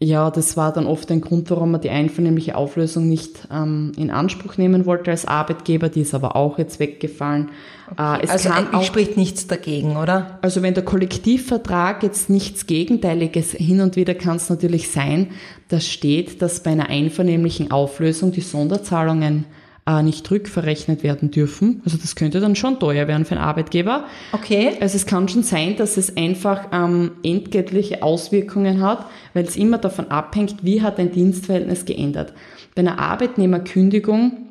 [0.00, 4.10] ja, das war dann oft ein Grund, warum man die einvernehmliche Auflösung nicht ähm, in
[4.10, 5.88] Anspruch nehmen wollte als Arbeitgeber.
[5.88, 7.50] Die ist aber auch jetzt weggefallen.
[7.90, 8.24] Okay.
[8.26, 10.38] Äh, also eigentlich auch, spricht nichts dagegen, oder?
[10.42, 15.30] Also wenn der Kollektivvertrag jetzt nichts Gegenteiliges, hin und wieder kann es natürlich sein,
[15.68, 19.44] dass steht, dass bei einer einvernehmlichen Auflösung die Sonderzahlungen
[19.86, 21.82] äh, nicht rückverrechnet werden dürfen.
[21.84, 24.04] Also das könnte dann schon teuer werden für einen Arbeitgeber.
[24.32, 24.72] Okay.
[24.80, 29.78] Also es kann schon sein, dass es einfach ähm, entgeltliche Auswirkungen hat, weil es immer
[29.78, 32.32] davon abhängt, wie hat ein Dienstverhältnis geändert.
[32.74, 34.48] Bei einer Arbeitnehmerkündigung,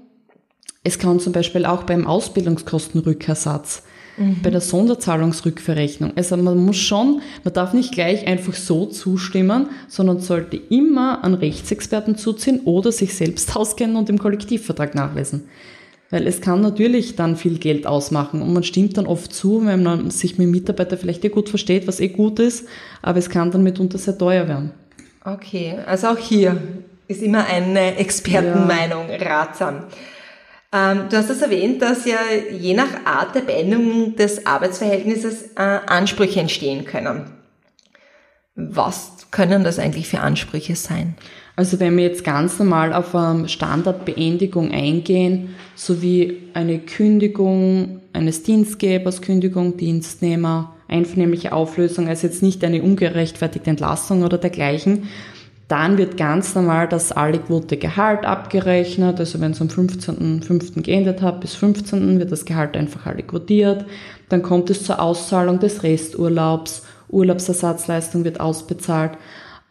[0.83, 3.83] es kann zum Beispiel auch beim Ausbildungskostenrückersatz
[4.17, 4.41] mhm.
[4.41, 6.13] bei der Sonderzahlungsrückverrechnung.
[6.15, 11.33] Also man muss schon, man darf nicht gleich einfach so zustimmen, sondern sollte immer an
[11.33, 15.45] Rechtsexperten zuziehen oder sich selbst auskennen und im Kollektivvertrag nachlesen.
[16.09, 19.81] Weil es kann natürlich dann viel Geld ausmachen und man stimmt dann oft zu, wenn
[19.81, 22.67] man sich mit dem Mitarbeiter vielleicht eh gut versteht, was eh gut ist,
[23.01, 24.71] aber es kann dann mitunter sehr teuer werden.
[25.25, 26.61] Okay, also auch hier
[27.07, 29.17] ist immer eine Expertenmeinung ja.
[29.17, 29.85] ratsam.
[30.73, 32.17] Ähm, du hast es erwähnt, dass ja
[32.51, 37.25] je nach Art der Beendigung des Arbeitsverhältnisses äh, Ansprüche entstehen können.
[38.55, 41.15] Was können das eigentlich für Ansprüche sein?
[41.55, 49.21] Also wenn wir jetzt ganz normal auf eine Standardbeendigung eingehen, sowie eine Kündigung eines Dienstgebers,
[49.21, 55.09] Kündigung, Dienstnehmer, einvernehmliche Auflösung, also jetzt nicht eine ungerechtfertigte Entlassung oder dergleichen,
[55.67, 59.19] dann wird ganz normal das alliquote Gehalt abgerechnet.
[59.19, 60.81] Also wenn es am 15.05.
[60.81, 62.19] geendet hat, bis 15.
[62.19, 63.85] wird das Gehalt einfach alliquotiert.
[64.29, 66.83] Dann kommt es zur Auszahlung des Resturlaubs.
[67.09, 69.13] Urlaubsersatzleistung wird ausbezahlt.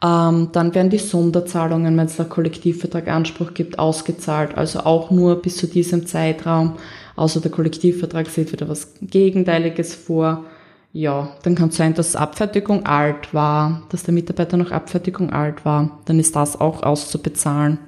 [0.03, 4.57] Ähm, dann werden die Sonderzahlungen, wenn es da Kollektivvertrag Anspruch gibt, ausgezahlt.
[4.57, 6.77] Also auch nur bis zu diesem Zeitraum.
[7.17, 10.45] Außer der Kollektivvertrag sieht wieder was Gegenteiliges vor
[10.93, 15.65] ja, dann kann es sein, dass Abfertigung alt war, dass der Mitarbeiter noch Abfertigung alt
[15.65, 16.01] war.
[16.05, 17.79] Dann ist das auch auszubezahlen,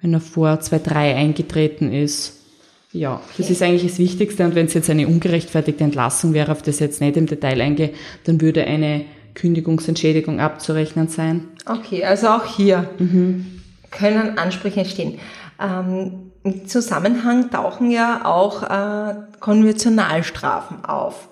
[0.00, 2.38] wenn er vor 2.3 eingetreten ist.
[2.92, 4.44] Ja, das ist eigentlich das Wichtigste.
[4.44, 7.92] Und wenn es jetzt eine ungerechtfertigte Entlassung wäre, auf das jetzt nicht im Detail eingehe,
[8.24, 11.48] dann würde eine Kündigungsentschädigung abzurechnen sein.
[11.66, 13.60] Okay, also auch hier mhm.
[13.90, 15.18] können Ansprüche entstehen.
[15.60, 21.28] Ähm, Im Zusammenhang tauchen ja auch äh, Konventionalstrafen auf.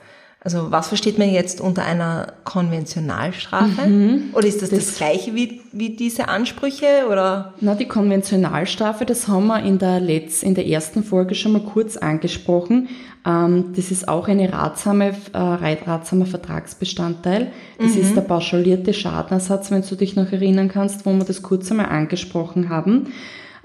[0.48, 3.86] Also was versteht man jetzt unter einer Konventionalstrafe?
[3.86, 4.30] Mhm.
[4.32, 7.04] Oder ist das, das das gleiche wie, wie diese Ansprüche?
[7.06, 7.52] Oder?
[7.60, 11.60] Na, die Konventionalstrafe, das haben wir in der, Letz-, in der ersten Folge schon mal
[11.60, 12.88] kurz angesprochen.
[13.26, 17.52] Ähm, das ist auch eine ratsame, äh, ratsamer Vertragsbestandteil.
[17.78, 18.00] Das mhm.
[18.00, 21.90] ist der pauschalierte Schadenersatz, wenn du dich noch erinnern kannst, wo wir das kurz einmal
[21.90, 23.12] angesprochen haben.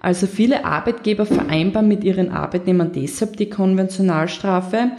[0.02, 4.92] Also viele Arbeitgeber vereinbaren mit ihren Arbeitnehmern deshalb die Konventionalstrafe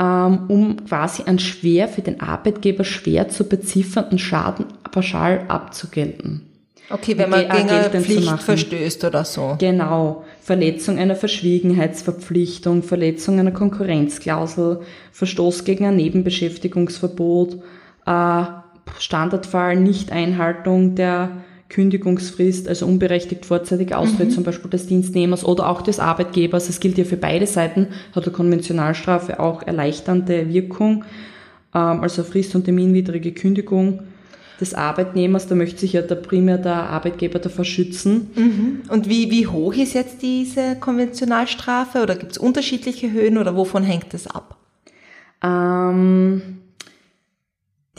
[0.00, 6.46] um quasi einen schwer für den Arbeitgeber schwer zu beziffernden Schaden pauschal abzugelten.
[6.88, 9.56] Okay, wenn man gegen eine Pflicht verstößt oder so.
[9.58, 10.24] Genau.
[10.40, 14.80] Verletzung einer Verschwiegenheitsverpflichtung, Verletzung einer Konkurrenzklausel,
[15.12, 17.58] Verstoß gegen ein Nebenbeschäftigungsverbot,
[18.06, 18.42] äh,
[18.98, 21.30] Standardfall Nichteinhaltung der
[21.70, 24.32] Kündigungsfrist, also unberechtigt vorzeitig Austritt mhm.
[24.32, 26.66] zum Beispiel des Dienstnehmers oder auch des Arbeitgebers.
[26.66, 31.04] Das gilt ja für beide Seiten, hat eine Konventionalstrafe auch erleichternde Wirkung,
[31.74, 34.00] ähm, also frist- und terminwidrige Kündigung
[34.60, 38.30] des Arbeitnehmers, da möchte sich ja der, primär der Arbeitgeber davor schützen.
[38.34, 38.82] Mhm.
[38.88, 43.82] Und wie, wie hoch ist jetzt diese Konventionalstrafe oder gibt es unterschiedliche Höhen oder wovon
[43.84, 44.56] hängt das ab?
[45.42, 46.59] Ähm,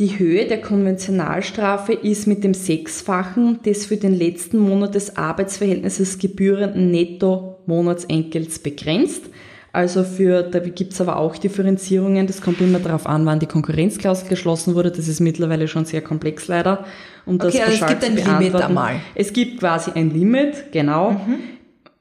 [0.01, 6.17] die Höhe der Konventionalstrafe ist mit dem Sechsfachen des für den letzten Monat des Arbeitsverhältnisses
[6.17, 9.25] gebührenden Netto-Monatsentgelts begrenzt.
[9.71, 12.25] Also für, da gibt es aber auch Differenzierungen.
[12.25, 14.89] Das kommt immer darauf an, wann die Konkurrenzklausel geschlossen wurde.
[14.89, 16.83] Das ist mittlerweile schon sehr komplex leider.
[17.27, 18.95] Um okay, das also es gibt ein Limit einmal.
[19.13, 21.11] Es gibt quasi ein Limit, genau.
[21.11, 21.35] Mhm.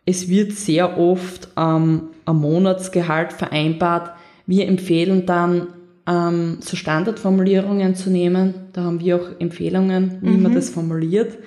[0.06, 4.12] Es wird sehr oft ähm, ein Monatsgehalt vereinbart.
[4.46, 5.66] Wir empfehlen dann,
[6.10, 8.54] ähm, so Standardformulierungen zu nehmen.
[8.72, 10.42] Da haben wir auch Empfehlungen, wie mhm.
[10.42, 11.38] man das formuliert.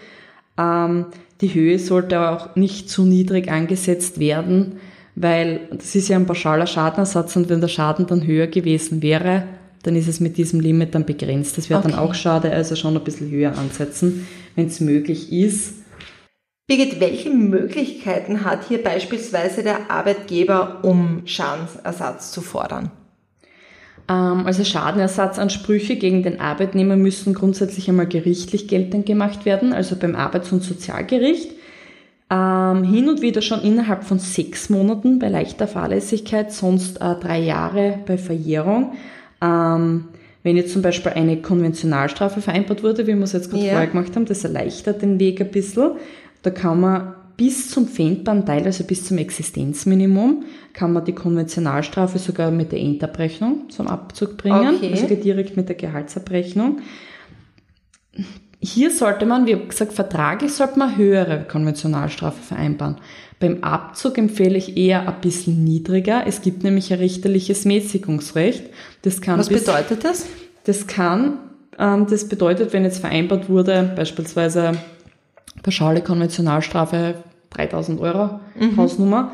[0.57, 1.07] Ähm,
[1.41, 4.77] die Höhe sollte auch nicht zu niedrig angesetzt werden
[5.15, 9.43] weil das ist ja ein pauschaler Schadenersatz und wenn der Schaden dann höher gewesen wäre,
[9.83, 11.57] dann ist es mit diesem Limit dann begrenzt.
[11.57, 11.91] Das wäre okay.
[11.91, 15.75] dann auch schade, also schon ein bisschen höher ansetzen, wenn es möglich ist.
[16.67, 22.89] Birgit, welche Möglichkeiten hat hier beispielsweise der Arbeitgeber, um Schadensersatz zu fordern?
[24.09, 30.15] Ähm, also Schadenersatzansprüche gegen den Arbeitnehmer müssen grundsätzlich einmal gerichtlich geltend gemacht werden, also beim
[30.15, 31.51] Arbeits- und Sozialgericht.
[32.29, 37.39] Ähm, hin und wieder schon innerhalb von sechs Monaten bei leichter Fahrlässigkeit, sonst äh, drei
[37.39, 38.93] Jahre bei Verjährung.
[39.41, 40.05] Ähm,
[40.41, 43.71] wenn jetzt zum Beispiel eine Konventionalstrafe vereinbart wurde, wie wir es jetzt gerade ja.
[43.71, 45.91] vorher gemacht haben, das erleichtert den Weg ein bisschen.
[46.41, 52.19] Da kann man bis zum pfändbaren Teil, also bis zum Existenzminimum, kann man die Konventionalstrafe
[52.19, 54.91] sogar mit der Endabrechnung zum Abzug bringen, okay.
[54.91, 56.81] also direkt mit der Gehaltsabrechnung
[58.63, 62.95] hier sollte man, wie gesagt, vertraglich sollte man höhere Konventionalstrafe vereinbaren.
[63.39, 66.23] Beim Abzug empfehle ich eher ein bisschen niedriger.
[66.25, 68.63] Es gibt nämlich ein richterliches Mäßigungsrecht.
[69.01, 70.27] Das kann Was bis, bedeutet das?
[70.63, 71.39] Das kann,
[71.77, 74.77] ähm, das bedeutet, wenn jetzt vereinbart wurde, beispielsweise
[75.61, 77.15] pauschale Konventionalstrafe
[77.49, 78.77] 3000 Euro, mhm.
[78.77, 79.33] Hausnummer,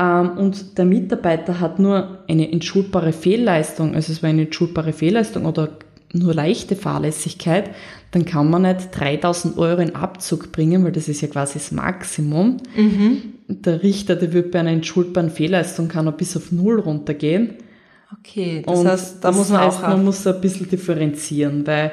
[0.00, 5.70] und der Mitarbeiter hat nur eine entschuldbare Fehlleistung, also es war eine entschuldbare Fehlleistung oder
[6.12, 7.70] nur leichte Fahrlässigkeit,
[8.10, 11.70] dann kann man nicht 3000 Euro in Abzug bringen, weil das ist ja quasi das
[11.70, 12.56] Maximum.
[12.76, 13.34] Mhm.
[13.46, 17.54] Der Richter, der wird bei einer entschuldbaren Fehlleistung kann er bis auf Null runtergehen.
[18.18, 19.88] Okay, das Und heißt, da das muss man heißt, auch...
[19.88, 21.92] Man muss ein bisschen differenzieren, weil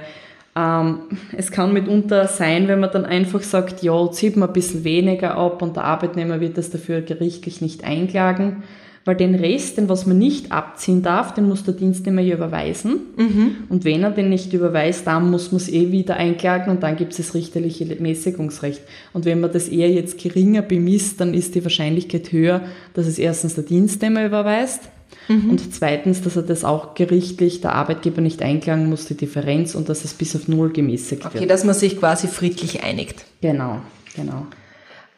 [0.58, 1.00] ähm,
[1.36, 5.36] es kann mitunter sein, wenn man dann einfach sagt, ja, zieht man ein bisschen weniger
[5.36, 8.64] ab und der Arbeitnehmer wird das dafür gerichtlich nicht einklagen
[9.08, 13.00] weil den Rest, den was man nicht abziehen darf, den muss der Dienstnehmer ja überweisen.
[13.16, 13.56] Mhm.
[13.70, 16.98] Und wenn er den nicht überweist, dann muss man es eh wieder einklagen und dann
[16.98, 18.82] gibt es das richterliche Mäßigungsrecht.
[19.14, 22.64] Und wenn man das eher jetzt geringer bemisst, dann ist die Wahrscheinlichkeit höher,
[22.96, 24.90] dass es erstens der Dienstnehmer überweist
[25.28, 25.52] mhm.
[25.52, 29.90] und zweitens, dass er das auch gerichtlich der Arbeitgeber nicht einklagen muss, die Differenz und
[29.90, 31.44] dass es bis auf Null gemäßigt okay, wird.
[31.44, 33.26] Okay, dass man sich quasi friedlich einigt.
[33.42, 33.82] Genau,
[34.16, 34.48] genau.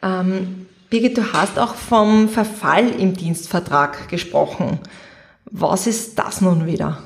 [0.02, 4.80] Ähm, Birgit, du hast auch vom Verfall im Dienstvertrag gesprochen.
[5.44, 6.98] Was ist das nun wieder?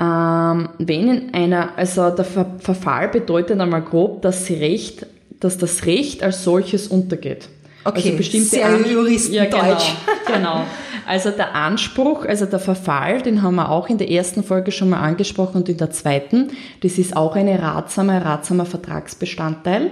[0.00, 5.06] Ähm, wenn in einer, also der Ver Verfall bedeutet einmal grob, dass sie Recht,
[5.40, 7.48] dass das Recht als solches untergeht.
[7.84, 9.78] Okay, also bestimmte sehr Juristen ja, genau,
[10.26, 10.64] genau.
[11.06, 14.90] Also der Anspruch, also der Verfall, den haben wir auch in der ersten Folge schon
[14.90, 16.50] mal angesprochen und in der zweiten.
[16.82, 19.90] Das ist auch eine ratsame, ratsamer Vertragsbestandteil.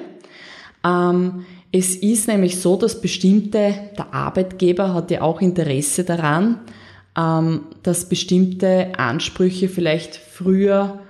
[0.85, 6.61] Ähm, es ist nämlich so, dass bestimmte, der Arbeitgeber hat ja auch Interesse daran,
[7.17, 11.01] ähm, dass bestimmte Ansprüche vielleicht früher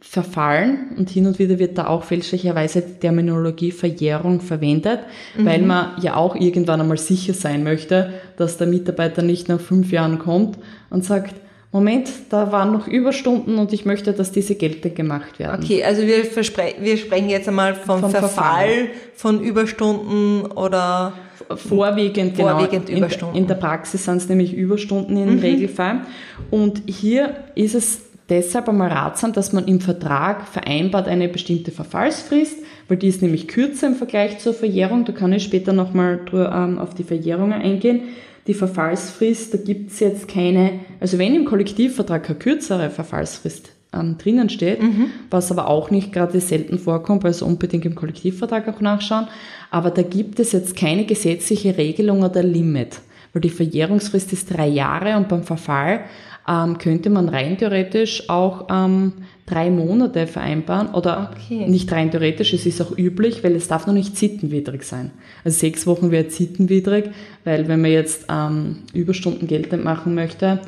[0.00, 5.00] verfallen und hin und wieder wird da auch fälschlicherweise die Terminologie Verjährung verwendet,
[5.36, 5.44] mhm.
[5.44, 9.90] weil man ja auch irgendwann einmal sicher sein möchte, dass der Mitarbeiter nicht nach fünf
[9.90, 10.58] Jahren kommt
[10.90, 11.34] und sagt,
[11.70, 15.62] Moment, da waren noch Überstunden und ich möchte, dass diese geltend gemacht werden.
[15.62, 21.12] Okay, also wir, wir sprechen jetzt einmal vom, vom Verfall, Verfall, von Überstunden oder
[21.56, 22.58] vorwiegend, genau.
[22.58, 23.36] vorwiegend Überstunden.
[23.36, 25.40] In, in, der Praxis sind es nämlich Überstunden im mhm.
[25.40, 26.02] Regelfall.
[26.50, 32.58] Und hier ist es deshalb einmal ratsam, dass man im Vertrag vereinbart eine bestimmte Verfallsfrist,
[32.88, 35.04] weil die ist nämlich kürzer im Vergleich zur Verjährung.
[35.04, 38.02] Da kann ich später nochmal ähm, auf die Verjährungen eingehen
[38.48, 44.16] die Verfallsfrist, da gibt es jetzt keine, also wenn im Kollektivvertrag keine kürzere Verfallsfrist ähm,
[44.16, 45.10] drinnen steht, mhm.
[45.30, 49.28] was aber auch nicht gerade selten vorkommt, also unbedingt im Kollektivvertrag auch nachschauen,
[49.70, 53.00] aber da gibt es jetzt keine gesetzliche Regelung oder Limit,
[53.34, 56.00] weil die Verjährungsfrist ist drei Jahre und beim Verfall
[56.48, 59.12] ähm, könnte man rein theoretisch auch ähm,
[59.46, 61.66] drei Monate vereinbaren oder Okay.
[61.68, 65.10] nicht rein theoretisch, es ist auch üblich, weil es darf noch nicht sittenwidrig sein.
[65.44, 67.10] Also sechs Wochen wäre sittenwidrig,
[67.44, 70.60] weil wenn man jetzt ähm, Überstunden geltend machen möchte,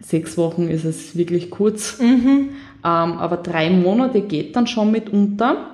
[0.00, 1.98] sechs Wochen ist es wirklich kurz.
[2.00, 2.48] Ähm,
[2.82, 5.73] aber drei Monate geht dann schon mitunter.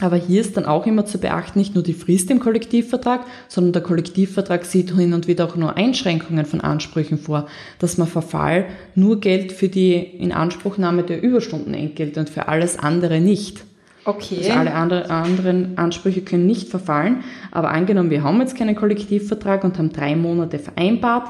[0.00, 3.72] Aber hier ist dann auch immer zu beachten, nicht nur die Frist im Kollektivvertrag, sondern
[3.74, 7.46] der Kollektivvertrag sieht hin und wieder auch nur Einschränkungen von Ansprüchen vor,
[7.78, 13.62] dass man Verfall nur gilt für die Inanspruchnahme der Überstundenentgelte und für alles andere nicht.
[14.04, 14.38] Okay.
[14.38, 17.22] Also alle andere, anderen Ansprüche können nicht verfallen.
[17.50, 21.28] Aber angenommen, wir haben jetzt keinen Kollektivvertrag und haben drei Monate vereinbart,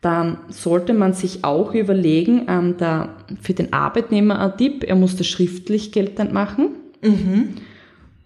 [0.00, 5.16] dann sollte man sich auch überlegen, ähm, da für den Arbeitnehmer ein Tipp, er muss
[5.16, 6.70] das schriftlich geltend machen.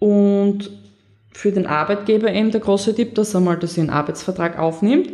[0.03, 0.69] Und
[1.31, 5.11] für den Arbeitgeber eben der große Tipp, dass er mal das in den Arbeitsvertrag aufnimmt.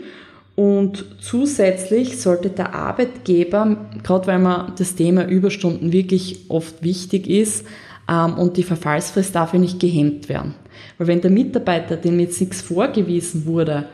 [0.56, 7.68] Und zusätzlich sollte der Arbeitgeber, gerade weil man das Thema Überstunden wirklich oft wichtig ist,
[8.10, 10.56] ähm, und die Verfallsfrist darf ja nicht gehemmt werden.
[10.98, 13.86] Weil wenn der Mitarbeiter, dem jetzt nichts vorgewiesen wurde,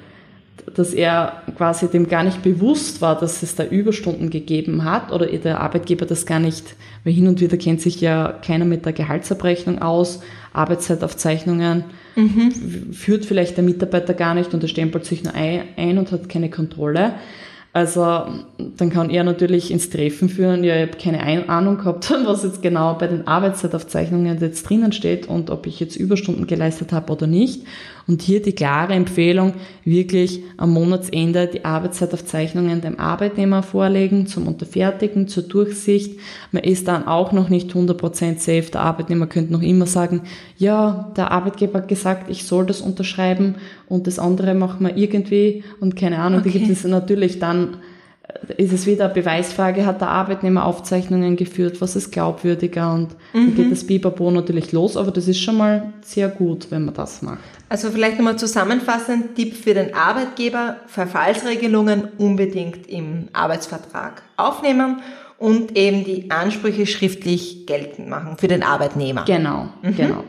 [0.75, 5.25] dass er quasi dem gar nicht bewusst war, dass es da Überstunden gegeben hat oder
[5.25, 8.91] der Arbeitgeber das gar nicht, weil hin und wieder kennt sich ja keiner mit der
[8.93, 10.19] Gehaltsabrechnung aus,
[10.53, 11.83] Arbeitszeitaufzeichnungen
[12.15, 16.29] f- führt vielleicht der Mitarbeiter gar nicht und er stempelt sich nur ein, und hat
[16.29, 17.13] keine Kontrolle.
[17.73, 18.01] Also
[18.77, 22.43] dann kann er natürlich ins Treffen führen, ja, ich habe keine Ein- Ahnung gehabt, was
[22.43, 27.11] jetzt genau bei den Arbeitszeitaufzeichnungen jetzt drinnen steht und ob ich jetzt Überstunden geleistet habe
[27.11, 27.63] oder nicht.
[28.07, 29.53] Und hier die klare Empfehlung,
[29.83, 36.19] wirklich am Monatsende die Arbeitszeitaufzeichnungen dem Arbeitnehmer vorlegen, zum Unterfertigen, zur Durchsicht.
[36.51, 38.69] Man ist dann auch noch nicht 100% safe.
[38.71, 40.21] Der Arbeitnehmer könnte noch immer sagen,
[40.57, 43.55] ja, der Arbeitgeber hat gesagt, ich soll das unterschreiben
[43.89, 46.59] und das andere machen wir irgendwie und keine Ahnung, da Okay.
[46.59, 47.77] gibt es natürlich dann
[48.57, 53.55] ist es wieder eine Beweisfrage, hat der Arbeitnehmer Aufzeichnungen geführt, was ist glaubwürdiger und dann
[53.55, 57.21] geht das Biberbo natürlich los, aber das ist schon mal sehr gut, wenn man das
[57.21, 57.39] macht.
[57.67, 65.01] Also vielleicht nochmal zusammenfassend, Tipp für den Arbeitgeber, Verfallsregelungen unbedingt im Arbeitsvertrag aufnehmen
[65.37, 69.25] und eben die Ansprüche schriftlich geltend machen für den Arbeitnehmer.
[69.25, 70.23] Genau, genau.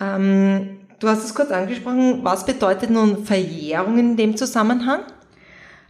[0.00, 5.00] Ähm, du hast es kurz angesprochen, was bedeutet nun Verjährung in dem Zusammenhang?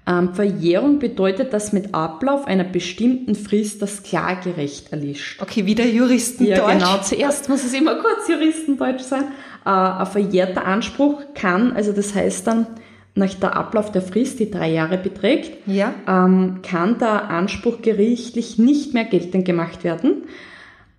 [0.05, 5.41] Ähm, Verjährung bedeutet, dass mit Ablauf einer bestimmten Frist das Klagerecht erlischt.
[5.41, 6.59] Okay, wieder Juristendeutsch.
[6.59, 6.99] Ja, genau.
[7.03, 9.26] Zuerst muss es immer kurz Juristendeutsch sein.
[9.65, 12.67] Äh, ein verjährter Anspruch kann, also das heißt dann,
[13.15, 15.95] nach der Ablauf der Frist, die drei Jahre beträgt, Ja.
[16.09, 20.25] ähm, kann der Anspruch gerichtlich nicht mehr geltend gemacht werden.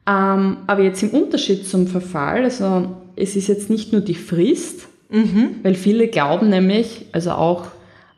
[0.08, 4.88] Ähm, aber jetzt im Unterschied zum Verfall, also es ist jetzt nicht nur die Frist,
[5.62, 7.68] weil viele glauben nämlich, also auch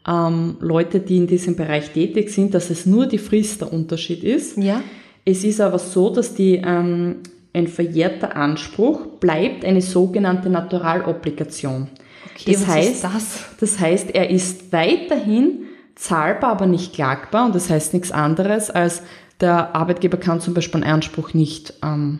[0.08, 4.24] ähm, Leute, die in diesem Bereich tätig sind, dass es nur die Frist der Unterschied
[4.24, 4.58] ist.
[4.58, 4.82] Ja.
[5.26, 7.18] Es ist aber so, dass die, ähm,
[7.56, 11.88] ein verjährter Anspruch bleibt eine sogenannte Naturalobligation.
[12.34, 13.46] Okay, das, heißt, das?
[13.60, 17.46] das heißt, er ist weiterhin zahlbar, aber nicht klagbar.
[17.46, 19.02] Und das heißt nichts anderes, als
[19.40, 22.20] der Arbeitgeber kann zum Beispiel einen Anspruch nicht ähm,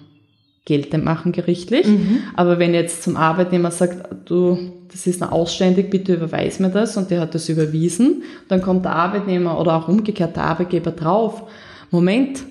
[0.66, 1.86] geltend machen gerichtlich.
[2.36, 4.58] Aber wenn jetzt zum Arbeitnehmer sagt, du,
[4.92, 8.86] das ist noch ausständig, bitte überweis mir das und der hat das überwiesen, dann kommt
[8.86, 11.44] der Arbeitnehmer oder auch umgekehrt der Arbeitgeber drauf,
[11.92, 12.44] Moment,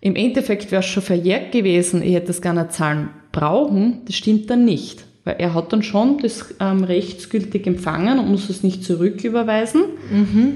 [0.00, 4.14] im Endeffekt wäre es schon verjährt gewesen, ich hätte das gar nicht zahlen brauchen, das
[4.14, 5.04] stimmt dann nicht.
[5.24, 9.82] Weil er hat dann schon das ähm, rechtsgültig empfangen und muss es nicht zurücküberweisen.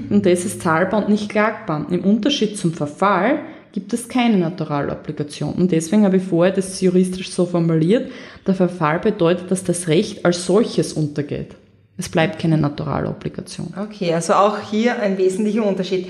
[0.09, 1.85] Und das ist zahlbar und nicht klagbar.
[1.91, 3.41] Im Unterschied zum Verfall
[3.71, 5.53] gibt es keine Naturalobligation.
[5.53, 8.11] Und deswegen habe ich vorher das juristisch so formuliert,
[8.47, 11.55] der Verfall bedeutet, dass das Recht als solches untergeht.
[11.97, 13.73] Es bleibt keine Naturalobligation.
[13.79, 16.07] Okay, also auch hier ein wesentlicher Unterschied.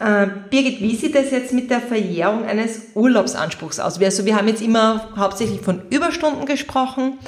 [0.00, 4.00] Äh, Birgit, wie sieht es jetzt mit der Verjährung eines Urlaubsanspruchs aus?
[4.00, 7.18] Also wir haben jetzt immer hauptsächlich von Überstunden gesprochen.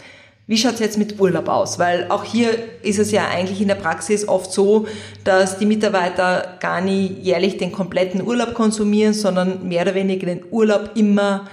[0.49, 1.79] Wie schaut es jetzt mit Urlaub aus?
[1.79, 2.51] Weil auch hier
[2.83, 4.87] ist es ja eigentlich in der Praxis oft so,
[5.25, 10.45] dass die Mitarbeiter gar nie jährlich den kompletten Urlaub konsumieren, sondern mehr oder weniger den
[10.51, 11.49] Urlaub immer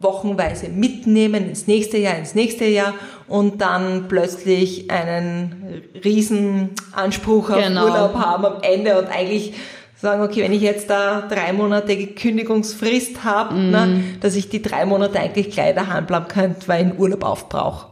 [0.00, 2.94] wochenweise mitnehmen ins nächste Jahr, ins nächste Jahr
[3.28, 7.84] und dann plötzlich einen riesen Anspruch auf Genau.
[7.84, 9.54] Urlaub haben am Ende und eigentlich
[9.96, 14.84] sagen, okay, wenn ich jetzt da drei Monate Kündigungsfrist habe, ne, dass ich die drei
[14.84, 17.86] Monate eigentlich gleich daheim bleiben könnte, weil ich einen Urlaub aufbrauche.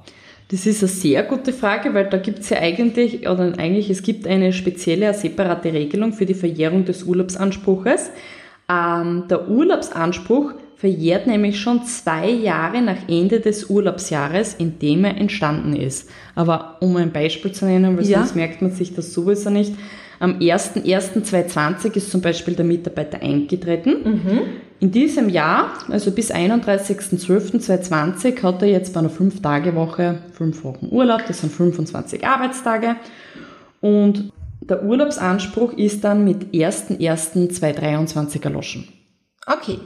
[0.51, 4.03] Das ist eine sehr gute Frage, weil da gibt es ja eigentlich, oder eigentlich, es
[4.03, 8.11] gibt eine spezielle, eine separate Regelung für die Verjährung des Urlaubsanspruches.
[8.71, 15.17] Ähm, der Urlaubsanspruch verjährt nämlich schon zwei Jahre nach Ende des Urlaubsjahres, in dem er
[15.17, 16.11] entstanden ist.
[16.35, 18.19] Aber um ein Beispiel zu nennen, weil Ja.
[18.19, 19.73] sonst merkt man sich das sowieso nicht.
[20.21, 24.51] Am 01.01.2020 ist zum Beispiel der Mitarbeiter eingetreten.
[24.81, 31.23] In diesem Jahr, also bis 31.12.2020, hat er jetzt bei einer 5-Tage-Woche 5 Wochen Urlaub,
[31.27, 32.97] das sind 25 Arbeitstage.
[33.81, 38.89] Und der Urlaubsanspruch ist dann mit 1.1.2023 erloschen.
[39.47, 39.79] Okay.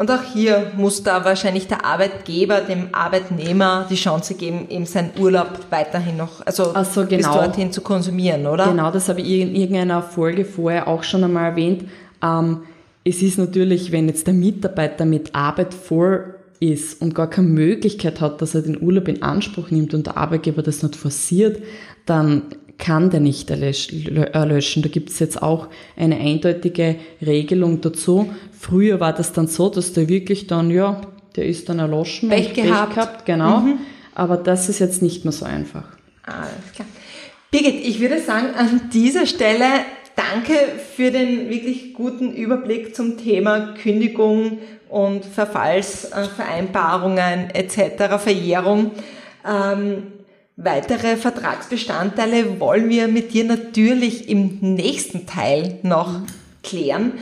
[0.00, 5.10] Und auch hier muss da wahrscheinlich der Arbeitgeber dem Arbeitnehmer die Chance geben, eben seinen
[5.20, 7.34] Urlaub weiterhin noch, also so, bis genau.
[7.34, 8.68] dorthin zu konsumieren, oder?
[8.68, 11.84] Genau, das habe ich in irgendeiner Folge vorher auch schon einmal erwähnt.
[12.22, 12.62] Ähm,
[13.04, 18.22] es ist natürlich, wenn jetzt der Mitarbeiter mit Arbeit voll ist und gar keine Möglichkeit
[18.22, 21.62] hat, dass er den Urlaub in Anspruch nimmt und der Arbeitgeber das nicht forciert,
[22.06, 22.44] dann
[22.80, 23.92] kann der nicht erlösch-
[24.32, 24.82] erlöschen.
[24.82, 28.32] Da gibt es jetzt auch eine eindeutige Regelung dazu.
[28.58, 31.00] Früher war das dann so, dass der wirklich dann, ja,
[31.36, 32.28] der ist dann erloschen.
[32.28, 33.24] Pech und gehabt.
[33.26, 33.62] genau.
[34.14, 35.84] Aber das ist jetzt nicht mehr so einfach.
[36.24, 36.88] Alles klar.
[37.52, 39.64] Birgit, ich würde sagen, an dieser Stelle
[40.16, 40.54] danke
[40.96, 44.58] für den wirklich guten Überblick zum Thema Kündigung
[44.88, 48.90] und Verfallsvereinbarungen etc., Verjährung.
[49.48, 50.02] Ähm,
[50.62, 56.20] weitere Vertragsbestandteile wollen wir mit dir natürlich im nächsten Teil noch
[56.62, 57.12] klären.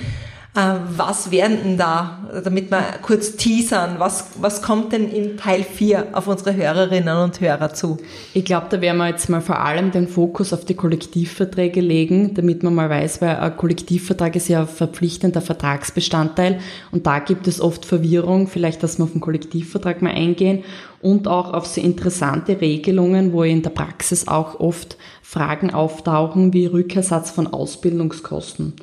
[0.58, 5.62] Äh, was werden denn da, damit wir kurz teasern, was, was kommt denn in Teil
[5.62, 7.98] 4 auf unsere Hörerinnen und Hörer zu?
[8.34, 12.34] Ich glaube, da werden wir jetzt mal vor allem den Fokus auf die Kollektivverträge legen,
[12.34, 16.58] damit man mal weiß, weil ein Kollektivvertrag ist ja ein verpflichtender Vertragsbestandteil
[16.90, 20.64] und da gibt es oft Verwirrung, vielleicht, dass wir auf den Kollektivvertrag mal eingehen
[21.00, 26.66] und auch auf so interessante Regelungen, wo in der Praxis auch oft Fragen auftauchen wie
[26.66, 28.74] Rückersatz von Ausbildungskosten.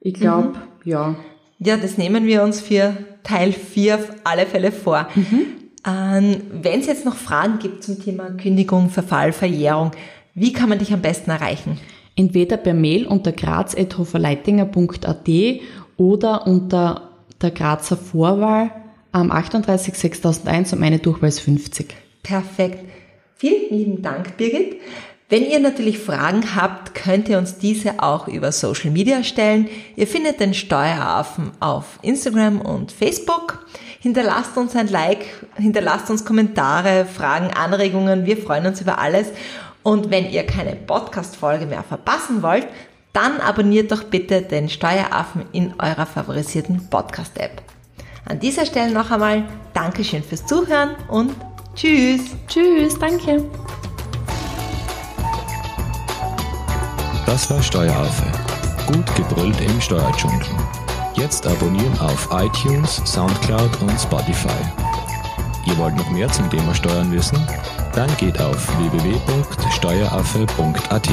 [0.00, 0.54] Ich glaube,
[0.84, 1.16] ja,
[1.58, 5.08] Ja, das nehmen wir uns für Teil 4 auf alle Fälle vor.
[5.86, 9.90] Ähm, Wenn es jetzt noch Fragen gibt zum Thema Kündigung, Verfall, Verjährung,
[10.34, 11.78] wie kann man dich am besten erreichen?
[12.16, 15.28] entweder per Mail unter graz.hoferleitinger.at
[15.96, 18.70] oder unter der Grazer Vorwahl
[19.12, 21.94] am 38.6001 und meine Durchwahl ist 50.
[22.22, 22.84] Perfekt.
[23.36, 24.80] Vielen lieben Dank, Birgit.
[25.30, 29.68] Wenn ihr natürlich Fragen habt, könnt ihr uns diese auch über Social Media stellen.
[29.94, 33.64] Ihr findet den Steueraffen auf Instagram und Facebook.
[34.00, 35.24] Hinterlasst uns ein Like,
[35.56, 38.26] hinterlasst uns Kommentare, Fragen, Anregungen.
[38.26, 39.28] Wir freuen uns über alles.
[39.84, 42.66] Und wenn ihr keine Podcast-Folge mehr verpassen wollt,
[43.12, 47.62] dann abonniert doch bitte den Steueraffen in eurer favorisierten Podcast-App.
[48.24, 51.34] An dieser Stelle noch einmal Dankeschön fürs Zuhören und
[51.74, 52.36] Tschüss.
[52.46, 53.42] Tschüss, danke.
[57.26, 58.24] Das war Steueraffe.
[58.86, 60.46] Gut gebrüllt im Steuerdschungel.
[61.14, 64.48] Jetzt abonnieren auf iTunes, Soundcloud und Spotify.
[65.66, 67.38] Ihr wollt noch mehr zum Thema Steuern wissen?
[67.94, 71.08] Dann geht auf www.steueraffe.at.